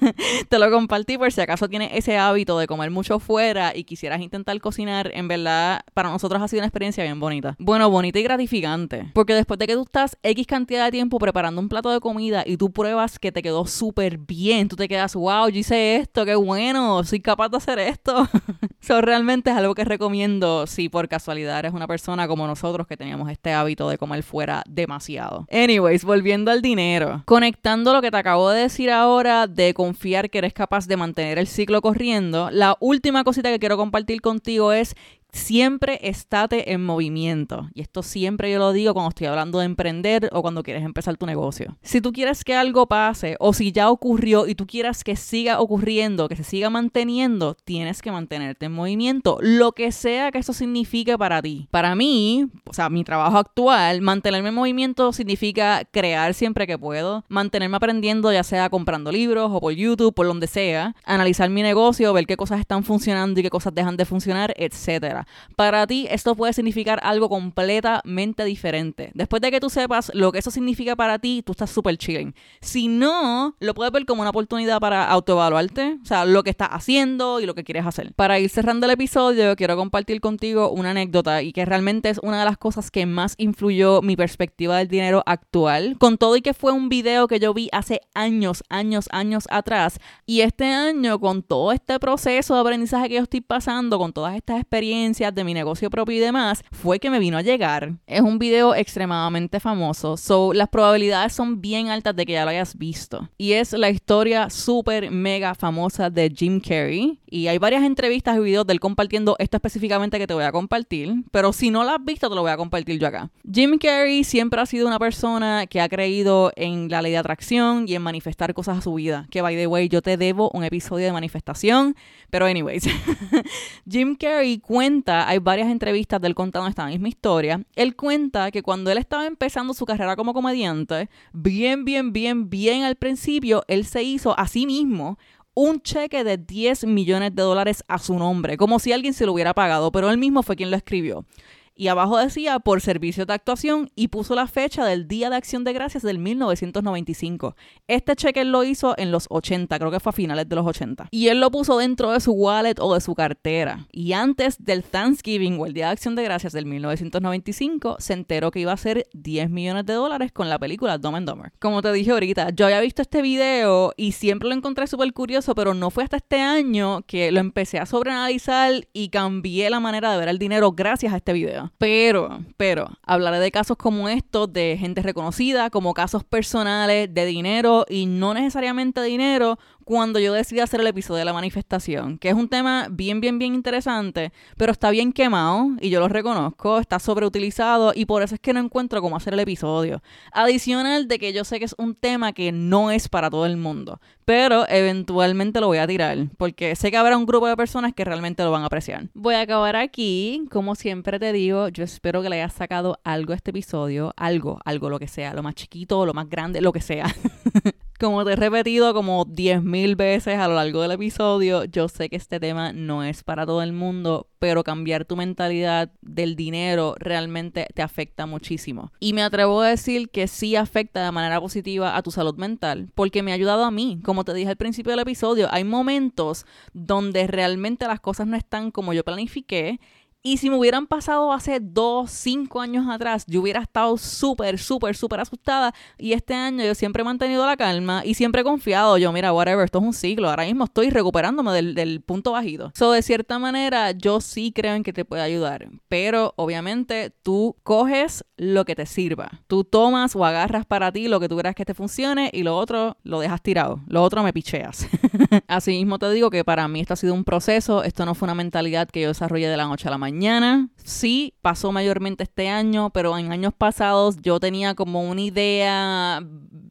te 0.49 0.59
lo 0.59 0.71
compartí 0.71 1.19
por 1.19 1.31
si 1.31 1.43
acaso 1.43 1.69
tienes 1.69 1.91
ese 1.93 2.17
hábito 2.17 2.59
de 2.59 2.67
comer 2.67 2.91
mucho 2.91 3.19
fuera 3.19 3.77
y 3.77 3.85
quisieras 3.85 4.23
intentar 4.23 4.59
cocinar, 4.63 5.11
en 5.13 5.29
verdad 5.29 5.83
para 5.93 6.09
nosotros 6.09 6.41
ha 6.41 6.49
sido 6.49 6.61
una 6.61 6.69
experiencia 6.69 7.05
bien 7.05 7.21
bonita. 7.21 7.55
Bueno, 7.59 7.91
bonita 7.91 8.19
y 8.19 8.23
gratificante. 8.23 9.11
Porque 9.13 9.35
después 9.35 9.59
de 9.59 9.67
que 9.67 9.75
tú 9.75 9.83
estás 9.83 10.17
X 10.23 10.47
cantidad 10.47 10.87
de 10.87 10.91
tiempo 10.91 11.02
preparando 11.09 11.61
un 11.61 11.69
plato 11.69 11.91
de 11.91 12.01
comida 12.01 12.43
y 12.47 12.57
tú 12.57 12.73
pruebas 12.73 13.19
que 13.19 13.33
te 13.33 13.43
quedó 13.43 13.67
súper 13.67 14.19
bien, 14.19 14.69
tú 14.69 14.77
te 14.77 14.89
quedas, 14.89 15.15
wow, 15.15 15.49
yo 15.49 15.59
hice 15.59 15.97
esto, 15.97 16.25
qué 16.25 16.35
bueno, 16.35 17.03
soy 17.05 17.21
capaz 17.21 17.49
de 17.49 17.57
hacer 17.57 17.79
esto. 17.79 18.29
Eso 18.83 19.01
realmente 19.01 19.51
es 19.51 19.57
algo 19.57 19.75
que 19.75 19.85
recomiendo 19.85 20.67
si 20.67 20.89
por 20.89 21.09
casualidad 21.09 21.61
eres 21.61 21.73
una 21.73 21.87
persona 21.87 22.27
como 22.27 22.47
nosotros 22.47 22.87
que 22.87 22.97
teníamos 22.97 23.31
este 23.31 23.53
hábito 23.53 23.89
de 23.89 23.99
comer 23.99 24.23
fuera 24.23 24.65
demasiado. 24.69 25.47
Anyways, 25.51 26.05
volviendo 26.05 26.51
al 26.51 26.63
dinero. 26.63 27.23
Conectando 27.25 27.93
lo 27.93 28.03
que 28.03 28.11
te 28.11 28.17
acabo 28.17 28.51
de 28.51 28.63
decir 28.63 28.91
ahora 28.91 29.47
de 29.47 29.73
confiar 29.75 30.31
que 30.31 30.39
eres 30.39 30.53
capaz 30.53 30.87
de 30.87 30.97
mantener 30.97 31.39
el 31.39 31.47
ciclo 31.47 31.81
corriendo, 31.81 32.51
la 32.51 32.77
última 32.81 33.25
cosita 33.25 33.51
que 33.51 33.59
quiero 33.59 33.77
compartir 33.77 34.21
contigo 34.21 34.73
es 34.73 34.95
siempre 35.33 35.99
estate 36.03 36.73
en 36.73 36.85
movimiento. 36.85 37.69
Y 37.75 37.81
esto 37.81 38.03
siempre 38.03 38.53
yo 38.53 38.59
lo 38.59 38.73
digo 38.73 38.93
cuando 38.93 39.09
estoy 39.09 39.27
hablando 39.27 39.59
de 39.59 39.65
emprender 39.65 40.29
o 40.33 40.43
cuando 40.43 40.63
quieres 40.63 40.85
empezar 40.85 41.17
tu 41.17 41.27
negocio. 41.27 41.77
Si 41.83 42.01
tú 42.01 42.13
quieres 42.13 42.45
que 42.45 42.55
algo 42.55 42.87
pase 42.87 43.37
o 43.41 43.53
si 43.53 43.73
ya 43.73 43.91
ocurrió 43.91 44.47
y 44.47 44.55
tú 44.55 44.67
quieras 44.67 45.05
que 45.05 45.17
siga 45.17 45.61
ocurriendo, 45.61 46.29
que 46.29 46.37
se 46.37 46.45
siga 46.45 46.71
manteniendo, 46.71 47.57
tienes 47.65 48.03
que 48.03 48.13
mantenerte 48.13 48.67
en 48.67 48.73
movimiento, 48.73 49.39
lo 49.41 49.73
que 49.73 49.91
sea 49.91 50.31
que 50.31 50.39
eso 50.39 50.53
signifique 50.53 51.17
para 51.17 51.41
ti. 51.43 51.69
Para 51.71 51.95
mí, 51.95 52.47
o 52.67 52.75
sea, 52.75 52.91
mi 52.91 53.05
trabajo 53.05 53.39
actual, 53.39 54.03
mantenerme 54.03 54.51
en 54.51 54.55
movimiento 54.55 55.13
significa 55.13 55.83
crear 55.91 56.35
siempre 56.35 56.67
que 56.67 56.79
puedo, 56.79 57.25
mantenerme 57.29 57.77
aprendiendo 57.77 58.33
ya 58.33 58.45
sea 58.45 58.69
comprando 58.69 59.11
libros 59.11 59.51
o 59.53 59.61
por 59.61 59.73
YouTube, 59.73 60.15
por 60.15 60.27
donde 60.27 60.47
sea, 60.47 60.95
analizar 61.05 61.49
mi 61.49 61.63
negocio, 61.63 62.13
ver 62.13 62.27
qué 62.27 62.37
cosas 62.37 62.61
están 62.61 62.85
funcionando 62.85 63.41
y 63.41 63.43
qué 63.43 63.51
cosas 63.51 63.75
dejan 63.75 63.97
de 63.97 64.05
funcionar, 64.05 64.53
etcétera. 64.57 65.22
Para 65.57 65.87
ti 65.87 66.07
esto 66.11 66.35
puede 66.35 66.53
significar 66.53 67.01
algo 67.03 67.29
completamente 67.29 68.45
diferente. 68.45 69.11
Después 69.15 69.43
de 69.43 69.51
que 69.51 69.61
tú 69.61 69.71
sepas 69.71 70.11
lo 70.15 70.33
que 70.33 70.39
eso 70.39 70.51
significa 70.51 70.97
para 70.97 71.19
ti, 71.19 71.43
tú 71.45 71.53
estás 71.53 71.71
súper 71.71 71.97
chilling. 71.97 72.35
Si 72.61 72.89
no, 72.89 73.57
lo 73.61 73.75
puedes 73.75 73.93
ver 73.93 74.07
como 74.07 74.23
una 74.23 74.31
oportunidad 74.31 74.81
para 74.81 75.05
autoevaluarte, 75.09 75.99
o 76.03 76.07
sea, 76.07 76.25
lo 76.25 76.43
que 76.43 76.51
estás 76.51 76.69
haciendo 76.71 77.41
y 77.41 77.47
lo 77.47 77.55
que 77.55 77.65
quieres 77.65 77.87
hacer. 77.87 78.13
Para 78.15 78.39
ir 78.39 78.51
cerrando 78.51 78.87
el 78.87 78.93
episodio, 78.93 79.57
quiero 79.57 79.77
compartir 79.77 80.21
contigo 80.21 80.71
una 80.71 80.91
anécdota 80.91 81.43
y 81.43 81.53
que 81.53 81.65
realmente 81.65 82.11
es 82.11 82.19
una 82.23 82.39
de 82.39 82.45
las 82.45 82.59
cosas 82.59 82.91
que 82.91 83.07
más 83.07 83.35
influyó 83.39 84.03
mi 84.03 84.17
perspectiva 84.17 84.79
del 84.79 84.89
dinero 84.89 85.23
actual. 85.27 85.97
Con 85.99 86.19
todo 86.19 86.37
y 86.37 86.43
que 86.43 86.55
fue 86.55 86.73
un 86.73 86.89
video 86.89 87.29
que 87.29 87.41
yo 87.41 87.55
vi 87.55 87.69
hace 87.73 88.01
años, 88.15 88.63
años, 88.69 89.09
años 89.13 89.47
atrás. 89.51 89.99
Y 90.27 90.41
este 90.41 90.67
año, 90.67 91.19
con 91.19 91.43
todo 91.43 91.73
este 91.73 91.99
proceso 91.99 92.55
de 92.55 92.61
aprendizaje 92.61 93.09
que 93.09 93.15
yo 93.17 93.23
estoy 93.23 93.41
pasando, 93.41 93.99
con 93.99 94.13
todas 94.13 94.37
estas 94.37 94.61
experiencias, 94.61 95.12
de 95.13 95.45
mi 95.45 95.55
negocio 95.55 95.91
propio 95.91 96.17
y 96.17 96.21
demás, 96.21 96.65
fue 96.73 96.99
que 96.99 97.11
me 97.11 97.19
vino 97.19 97.37
a 97.37 97.43
llegar. 97.43 97.93
Es 98.07 98.23
un 98.23 98.39
video 98.39 98.75
extremadamente 98.75 99.61
famoso, 99.61 100.17
so 100.17 100.53
las 100.55 100.69
probabilidades 100.69 101.35
son 101.35 101.61
bien 101.61 101.89
altas 101.89 102.17
de 102.17 102.25
que 102.25 102.33
ya 102.33 102.45
lo 102.45 102.51
hayas 102.51 102.77
visto. 102.77 103.29
Y 103.37 103.53
es 103.53 103.73
la 103.73 103.91
historia 103.91 104.49
súper 104.49 105.11
mega 105.11 105.55
famosa 105.55 106.09
de 106.09 106.33
Jim 106.35 106.61
Carrey. 106.61 107.19
Y 107.27 107.47
hay 107.47 107.59
varias 107.59 107.83
entrevistas 107.83 108.37
y 108.37 108.41
videos 108.41 108.67
de 108.67 108.75
él 108.75 108.81
compartiendo 108.81 109.37
esto 109.39 109.57
específicamente 109.57 110.19
que 110.19 110.27
te 110.27 110.35
voy 110.35 110.45
a 110.45 110.53
compartir, 110.53 111.15
pero 111.31 111.53
si 111.53 111.71
no 111.71 111.85
lo 111.85 111.91
has 111.91 112.05
visto 112.05 112.29
te 112.29 112.35
lo 112.35 112.43
voy 112.43 112.51
a 112.51 112.57
compartir 112.57 112.99
yo 112.99 113.07
acá. 113.07 113.31
Jim 113.51 113.79
Carrey 113.79 114.25
siempre 114.25 114.61
ha 114.61 114.67
sido 114.67 114.87
una 114.87 114.99
persona 114.99 115.67
que 115.67 115.81
ha 115.81 115.89
creído 115.89 116.53
en 116.57 116.89
la 116.89 117.01
ley 117.01 117.13
de 117.13 117.19
atracción 117.19 117.85
y 117.87 117.95
en 117.95 118.03
manifestar 118.03 118.53
cosas 118.55 118.79
a 118.79 118.81
su 118.81 118.95
vida. 118.95 119.27
Que 119.31 119.43
by 119.43 119.57
the 119.57 119.67
way, 119.67 119.89
yo 119.89 120.03
te 120.03 120.17
debo 120.17 120.51
un 120.53 120.65
episodio 120.65 121.07
de 121.07 121.13
manifestación, 121.13 121.97
pero 122.31 122.47
anyways. 122.47 122.85
Jim 123.89 124.17
Carrey 124.17 124.59
cuenta 124.59 125.02
hay 125.09 125.39
varias 125.39 125.69
entrevistas 125.69 126.21
del 126.21 126.35
contando 126.35 126.69
esta 126.69 126.87
misma 126.87 127.09
historia. 127.09 127.63
Él 127.77 127.97
cuenta 127.97 128.51
que 128.51 128.63
cuando 128.63 128.91
él 128.91 128.99
estaba 128.99 129.27
empezando 129.27 129.75
su 129.75 129.85
carrera 129.85 130.17
como 130.17 130.35
comediante, 130.35 131.09
bien, 131.33 131.85
bien, 131.85 132.13
bien, 132.13 132.49
bien 132.49 132.85
al 132.85 132.97
principio, 132.97 133.65
él 133.69 133.85
se 133.85 134.03
hizo 134.03 134.39
a 134.39 134.47
sí 134.47 134.67
mismo 134.67 135.19
un 135.55 135.81
cheque 135.83 136.25
de 136.25 136.39
10 136.39 136.87
millones 136.87 137.35
de 137.35 137.43
dólares 137.43 137.85
a 137.89 137.99
su 137.99 138.19
nombre, 138.19 138.57
como 138.57 138.79
si 138.79 138.93
alguien 138.93 139.13
se 139.13 139.27
lo 139.27 139.33
hubiera 139.33 139.53
pagado, 139.53 139.93
pero 139.93 140.11
él 140.11 140.19
mismo 140.19 140.43
fue 140.43 140.57
quien 140.57 140.71
lo 140.71 140.77
escribió 140.77 141.27
y 141.75 141.89
abajo 141.89 142.19
decía 142.19 142.59
por 142.59 142.81
servicio 142.81 143.27
de 143.27 143.35
actuación 143.35 143.91
y 143.95 144.09
puso 144.09 144.35
la 144.35 144.47
fecha 144.47 144.85
del 144.85 145.09
Día 145.09 145.31
de 145.31 145.37
Acción 145.37 145.65
de 145.65 145.73
Gracias 145.73 146.03
del 146.03 146.19
1995. 146.19 147.57
Este 147.89 148.17
cheque 148.17 148.43
él 148.43 148.53
lo 148.53 148.65
hizo 148.65 148.95
en 148.99 149.11
los 149.11 149.27
80, 149.31 149.79
creo 149.79 149.91
que 149.91 150.01
fue 150.01 150.11
a 150.11 150.13
finales 150.13 150.49
de 150.49 150.57
los 150.57 150.67
80. 150.67 151.09
Y 151.11 151.29
él 151.29 151.41
lo 151.41 151.51
puso 151.51 151.79
dentro 151.79 152.11
de 152.13 152.21
su 152.21 152.33
wallet 152.33 152.77
o 152.79 152.95
de 152.95 153.01
su 153.01 153.15
cartera. 153.15 153.87
Y 153.93 154.13
antes 154.13 154.63
del 154.63 154.85
Thanksgiving 154.85 155.59
o 155.61 155.67
el 155.67 155.73
Día 155.73 155.87
de 155.87 155.93
Acción 155.93 156.15
de 156.15 156.25
Gracias 156.25 156.53
del 156.53 156.67
1995, 156.67 157.97
se 157.99 158.13
enteró 158.13 158.51
que 158.51 158.61
iba 158.61 158.73
a 158.73 158.77
ser 158.77 159.07
10 159.13 159.51
millones 159.51 159.87
de 159.87 159.95
dólares 159.95 160.33
con 160.33 160.49
la 160.49 160.59
película 160.59 160.99
Dumb 160.99 161.17
and 161.17 161.29
Dumber. 161.29 161.53
Como 161.59 161.83
te 161.83 161.93
dije 161.93 162.11
ahorita, 162.11 162.51
yo 162.51 162.67
había 162.67 162.81
visto 162.81 163.03
este 163.03 163.23
video 163.23 163.93
y 163.97 164.13
siempre 164.13 164.49
lo 164.49 164.55
encontré 164.55 164.87
súper 164.87 165.13
curioso, 165.13 165.55
pero 165.55 165.75
no 165.75 165.91
fue 165.91 166.05
hasta 166.05 166.17
este 166.17 166.41
año 166.41 167.03
que 167.07 167.33
lo 167.33 167.41
empecé 167.41 167.79
a 167.79 167.87
sobreanalizar 167.87 168.73
y 168.93 169.09
cambié 169.09 169.71
la 169.71 169.81
manera 169.81 170.13
de 170.13 170.19
ver 170.19 170.29
el 170.29 170.39
dinero 170.39 170.73
gracias 170.73 171.13
a 171.13 171.17
este 171.17 171.33
video. 171.33 171.62
Pero, 171.79 172.41
pero, 172.57 172.89
hablaré 173.03 173.39
de 173.39 173.51
casos 173.51 173.77
como 173.77 174.09
estos 174.09 174.53
de 174.53 174.77
gente 174.79 175.03
reconocida, 175.03 175.71
como 175.71 175.95
casos 175.95 176.25
personales 176.25 177.13
de 177.13 177.27
dinero 177.27 177.85
y 177.89 178.07
no 178.07 178.35
necesariamente 178.35 179.03
dinero, 179.03 179.59
cuando 179.93 180.19
yo 180.19 180.33
decidí 180.33 180.61
hacer 180.61 180.81
el 180.81 180.87
episodio 180.87 181.19
de 181.19 181.27
la 181.27 181.35
manifestación, 181.35 182.17
que 182.17 182.31
es 182.31 182.35
un 182.35 182.49
tema 182.49 182.89
bien, 182.91 183.21
bien, 183.21 183.39
bien 183.39 183.53
interesante, 183.53 184.33
pero 184.57 184.73
está 184.73 184.89
bien 184.89 185.13
quemado 185.13 185.69
y 185.83 185.91
yo 185.91 186.01
lo 186.01 186.09
reconozco, 186.09 186.79
está 186.79 186.99
sobreutilizado 186.99 187.93
y 187.95 188.07
por 188.07 188.23
eso 188.23 188.35
es 188.35 188.41
que 188.41 188.55
no 188.55 188.61
encuentro 188.61 189.03
cómo 189.03 189.17
hacer 189.17 189.35
el 189.35 189.41
episodio. 189.41 190.03
Adicional 190.33 191.09
de 191.09 191.19
que 191.19 191.35
yo 191.35 191.45
sé 191.45 191.59
que 191.59 191.67
es 191.67 191.75
un 191.77 191.95
tema 191.95 192.33
que 192.33 192.53
no 192.53 192.91
es 192.91 193.11
para 193.11 193.29
todo 193.29 193.45
el 193.45 193.59
mundo, 193.59 194.01
pero 194.25 194.67
eventualmente 194.67 195.61
lo 195.61 195.67
voy 195.67 195.77
a 195.77 195.87
tirar, 195.87 196.17
porque 196.39 196.75
sé 196.75 196.91
que 196.91 196.97
habrá 196.97 197.19
un 197.19 197.27
grupo 197.27 197.47
de 197.47 197.57
personas 197.59 197.93
que 197.93 198.07
realmente 198.07 198.43
lo 198.45 198.51
van 198.51 198.63
a 198.63 198.67
apreciar. 198.69 199.11
Voy 199.13 199.35
a 199.35 199.43
acabar 199.43 199.77
aquí, 199.77 200.47
como 200.51 200.75
siempre 200.75 201.19
te 201.19 201.35
digo, 201.35 201.69
yo 201.69 201.85
espero 201.85 202.23
que 202.23 202.31
le 202.31 202.37
hayas 202.37 202.55
sacado 202.55 202.99
algo 203.05 203.35
a 203.35 203.37
este 203.37 203.51
episodio, 203.51 204.15
algo, 204.17 204.59
algo, 204.65 204.89
lo 204.89 204.99
que 204.99 205.07
sea, 205.07 205.35
lo 205.35 205.43
más 205.43 205.55
chiquito, 205.55 206.07
lo 206.07 206.15
más 206.15 206.31
grande, 206.31 206.63
lo 206.63 206.73
que 206.73 206.81
sea. 206.81 207.15
Como 208.03 208.25
te 208.25 208.33
he 208.33 208.35
repetido 208.35 208.95
como 208.95 209.25
10.000 209.27 209.95
veces 209.95 210.37
a 210.37 210.49
lo 210.49 210.55
largo 210.55 210.83
del 210.83 210.91
episodio, 210.91 211.63
yo 211.67 211.87
sé 211.87 212.11
que 212.11 212.17
este 212.17 212.41
tema 212.41 212.73
no 212.73 213.05
es 213.05 213.23
para 213.23 213.47
todo 213.47 213.63
el 213.63 213.73
mundo, 213.73 214.27
pero 214.41 214.65
cambiar 214.65 215.05
tu 215.05 215.15
mentalidad 215.15 215.93
del 216.01 216.35
dinero 216.35 216.97
realmente 216.99 217.69
te 217.73 217.81
afecta 217.81 218.27
muchísimo. 218.27 218.91
Y 218.99 219.13
me 219.13 219.23
atrevo 219.23 219.61
a 219.61 219.69
decir 219.69 220.11
que 220.11 220.27
sí 220.27 220.57
afecta 220.57 221.05
de 221.05 221.13
manera 221.13 221.41
positiva 221.41 221.97
a 221.97 222.03
tu 222.03 222.11
salud 222.11 222.35
mental, 222.35 222.89
porque 222.97 223.23
me 223.23 223.31
ha 223.31 223.37
ayudado 223.37 223.65
a 223.65 223.71
mí. 223.71 224.01
Como 224.03 224.25
te 224.25 224.35
dije 224.35 224.51
al 224.51 224.57
principio 224.57 224.91
del 224.91 224.99
episodio, 224.99 225.47
hay 225.53 225.63
momentos 225.63 226.45
donde 226.73 227.29
realmente 227.29 227.87
las 227.87 228.01
cosas 228.01 228.27
no 228.27 228.37
están 228.37 228.73
como 228.73 228.95
yo 228.95 229.05
planifiqué 229.05 229.79
y 230.25 230.37
si 230.37 230.51
me 230.51 230.57
hubieran 230.57 230.87
pasado 230.87 231.33
hace 231.33 231.59
dos, 231.61 232.13
cinco 232.13 232.61
años 232.61 232.87
atrás, 232.89 233.25
yo 233.27 233.41
hubiera 233.41 233.61
estado 233.61 233.97
súper, 233.97 234.57
súper, 234.57 234.95
súper 234.95 235.19
asustada. 235.19 235.75
Y 235.99 236.13
este 236.13 236.35
año 236.35 236.65
yo 236.65 236.77
siempre 236.77 237.03
he 237.03 237.05
mantenido 237.05 237.45
la 237.45 237.57
calma 237.57 238.03
y 238.05 238.15
siempre 238.15 238.43
he 238.43 238.45
confiado. 238.45 238.99
Yo, 238.99 239.11
mira, 239.11 239.33
whatever, 239.33 239.65
esto 239.65 239.79
es 239.79 239.85
un 239.85 239.93
ciclo. 239.93 240.31
Ahora 240.31 240.45
mismo 240.45 240.65
estoy 240.65 240.91
recuperándome 240.91 241.51
del, 241.53 241.75
del 241.75 242.03
punto 242.03 242.33
bajito. 242.33 242.71
So, 242.77 242.93
de 242.93 243.03
cierta 243.03 243.41
manera, 243.41 243.91
yo 243.91 244.21
sí 244.21 244.53
creo 244.55 244.75
en 244.75 244.85
que 244.85 244.93
te 244.93 245.05
puede 245.05 245.23
ayudar. 245.23 245.69
Pero 245.89 246.35
obviamente 246.37 247.13
tú 247.25 247.57
coges 247.65 248.25
lo 248.37 248.65
que 248.65 248.77
te 248.77 248.87
sirva. 248.87 249.29
Tú 249.49 249.65
tomas 249.65 250.15
o 250.15 250.25
agarras 250.25 250.67
para 250.67 250.93
ti 250.93 251.09
lo 251.09 251.19
que 251.19 251.29
tú 251.29 251.37
creas 251.37 251.57
que 251.57 251.65
te 251.65 251.75
funcione 251.75 252.31
y 252.33 252.45
lo 252.45 252.57
otro 252.57 252.97
lo 253.03 253.19
dejas 253.19 253.43
tirado. 253.43 253.81
Lo 253.89 254.05
otro 254.05 254.23
me 254.23 254.33
picheas. 254.33 254.87
Así 255.49 255.73
mismo 255.73 255.99
te 255.99 256.09
digo 256.13 256.31
que 256.31 256.45
para 256.45 256.69
mí 256.69 256.81
esto 256.81 256.95
ha 256.95 256.97
sido 256.97 257.13
un 257.13 257.25
proceso. 257.25 257.83
Esto 257.83 258.07
no 258.07 258.15
fue 258.15 258.27
una 258.27 258.37
mentalidad 258.37 258.89
que 258.89 259.01
yo 259.01 259.09
desarrollé 259.09 259.49
de 259.49 259.57
la 259.57 259.67
noche 259.67 259.89
a 259.89 259.91
la 259.91 259.99
mañana 259.99 260.12
mañana. 260.13 260.69
Sí, 260.77 261.35
pasó 261.41 261.73
mayormente 261.73 262.25
este 262.25 262.49
año, 262.49 262.91
pero 262.91 263.17
en 263.17 263.33
años 263.33 263.55
pasados 263.57 264.17
yo 264.21 264.39
tenía 264.39 264.75
como 264.75 265.03
una 265.03 265.21
idea 265.21 266.21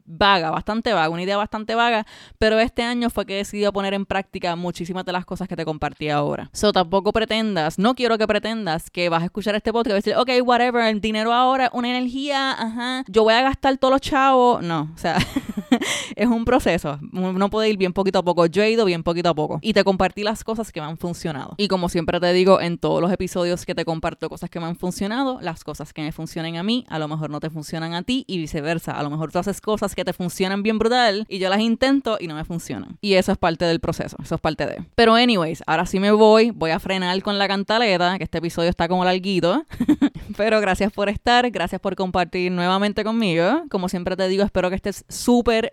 vaga, 0.06 0.52
bastante 0.52 0.94
vaga, 0.94 1.10
una 1.10 1.24
idea 1.24 1.38
bastante 1.38 1.74
vaga, 1.74 2.06
pero 2.38 2.60
este 2.60 2.84
año 2.84 3.10
fue 3.10 3.26
que 3.26 3.36
decidí 3.36 3.70
poner 3.72 3.94
en 3.94 4.06
práctica 4.06 4.56
muchísimas 4.56 5.06
de 5.06 5.14
las 5.14 5.26
cosas 5.26 5.48
que 5.48 5.56
te 5.56 5.66
compartí 5.66 6.10
ahora. 6.10 6.50
So 6.54 6.72
tampoco 6.72 7.14
pretendas, 7.14 7.80
no 7.80 7.96
quiero 7.96 8.18
que 8.18 8.28
pretendas 8.28 8.90
que 8.92 9.10
vas 9.10 9.22
a 9.22 9.26
escuchar 9.26 9.56
este 9.56 9.72
podcast 9.72 9.94
y 9.94 10.12
decir, 10.12 10.16
ok, 10.16 10.30
whatever, 10.46 10.86
el 10.86 11.02
dinero 11.02 11.34
ahora, 11.34 11.72
una 11.74 11.90
energía, 11.90 12.52
ajá, 12.52 13.04
yo 13.08 13.24
voy 13.24 13.34
a 13.34 13.42
gastar 13.42 13.78
todos 13.78 13.94
los 13.94 14.02
chavos. 14.02 14.62
No, 14.62 14.92
o 14.94 14.98
sea, 14.98 15.18
es 16.16 16.28
un 16.28 16.46
proceso. 16.46 17.00
No 17.12 17.50
puede 17.50 17.70
ir 17.70 17.78
bien 17.78 17.94
poquito 17.94 18.20
a 18.20 18.24
poco. 18.24 18.46
Yo 18.46 18.64
he 18.64 18.72
ido 18.72 18.86
bien 18.86 19.04
poquito 19.04 19.30
a 19.30 19.34
poco. 19.34 19.60
Y 19.62 19.74
te 19.74 19.84
compartí 19.84 20.24
las 20.24 20.44
cosas 20.44 20.72
que 20.72 20.82
me 20.82 20.88
han 20.88 20.98
funcionado. 20.98 21.56
Y 21.58 21.68
como 21.68 21.90
siempre 21.90 22.20
te 22.20 22.32
digo 22.34 22.62
en 22.62 22.78
todos 22.78 23.02
los 23.02 23.12
episodios 23.12 23.66
que 23.66 23.76
te 23.76 23.86
comparto 23.86 24.30
cosas 24.30 24.50
que 24.50 24.60
me 24.60 24.66
han 24.66 24.76
funcionado, 24.76 25.40
las 25.42 25.64
cosas 25.64 25.94
que 25.94 26.02
me 26.02 26.12
funcionen 26.12 26.58
a 26.58 26.64
mí, 26.64 26.86
a 26.90 27.00
lo 27.00 27.08
mejor 27.08 27.30
no 27.30 27.40
te 27.40 27.50
funcionan 27.50 27.94
a 27.94 28.04
ti 28.04 28.26
y 28.28 28.38
viceversa. 28.38 28.92
A 28.92 29.04
lo 29.04 29.10
mejor 29.10 29.32
tú 29.32 29.40
haces 29.40 29.62
cosas 29.62 29.96
que 29.96 30.06
te 30.06 30.14
funcionan 30.14 30.64
bien 30.64 30.80
brutal 30.80 31.26
y 31.28 31.40
yo 31.40 31.50
las 31.50 31.60
intento 31.60 32.18
y 32.20 32.28
no 32.28 32.36
me 32.36 32.46
funcionan. 32.46 32.98
Y 33.02 33.14
eso 33.14 33.32
es 33.32 33.38
parte 33.38 33.66
del 33.66 33.80
proceso. 33.80 34.18
Eso 34.22 34.36
es 34.36 34.42
parte 34.42 34.66
de. 34.66 34.84
Pero 34.96 35.16
anyways, 35.16 35.64
ahora 35.68 35.86
sí 35.86 36.00
me 36.00 36.12
voy. 36.12 36.52
Voy 36.52 36.72
a 36.72 36.80
frenar 36.80 37.22
con 37.22 37.38
la 37.38 37.48
cantaleta, 37.48 38.18
que 38.18 38.24
este 38.24 38.38
episodio 38.38 38.70
está 38.70 38.88
como 38.88 39.06
larguito. 39.06 39.66
Pero 40.38 40.62
gracias 40.62 40.92
por 40.94 41.10
estar, 41.10 41.50
gracias 41.52 41.82
por 41.82 41.96
compartir 41.96 42.52
nuevamente 42.52 43.04
conmigo. 43.04 43.64
Como 43.70 43.90
siempre 43.90 44.16
te 44.16 44.28
digo, 44.28 44.44
espero 44.44 44.70
que 44.70 44.76
estés 44.76 45.06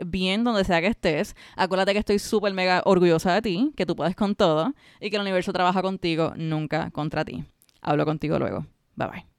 bien 0.05 0.45
donde 0.45 0.65
sea 0.65 0.81
que 0.81 0.89
estés. 0.89 1.35
Acuérdate 1.57 1.93
que 1.93 1.99
estoy 1.99 2.19
súper 2.19 2.53
mega 2.53 2.83
orgullosa 2.85 3.35
de 3.35 3.43
ti, 3.43 3.73
que 3.77 3.87
tú 3.87 3.97
puedes 3.97 4.17
con 4.17 4.35
todo 4.35 4.75
y 5.01 5.11
que 5.11 5.17
el 5.17 5.23
universo 5.23 5.53
trabaja 5.53 5.83
contigo, 5.83 6.33
nunca 6.37 6.91
contra 6.91 7.25
ti. 7.25 7.45
Hablo 7.81 8.05
contigo 8.05 8.39
luego. 8.39 8.67
Bye 8.97 9.09
bye. 9.09 9.29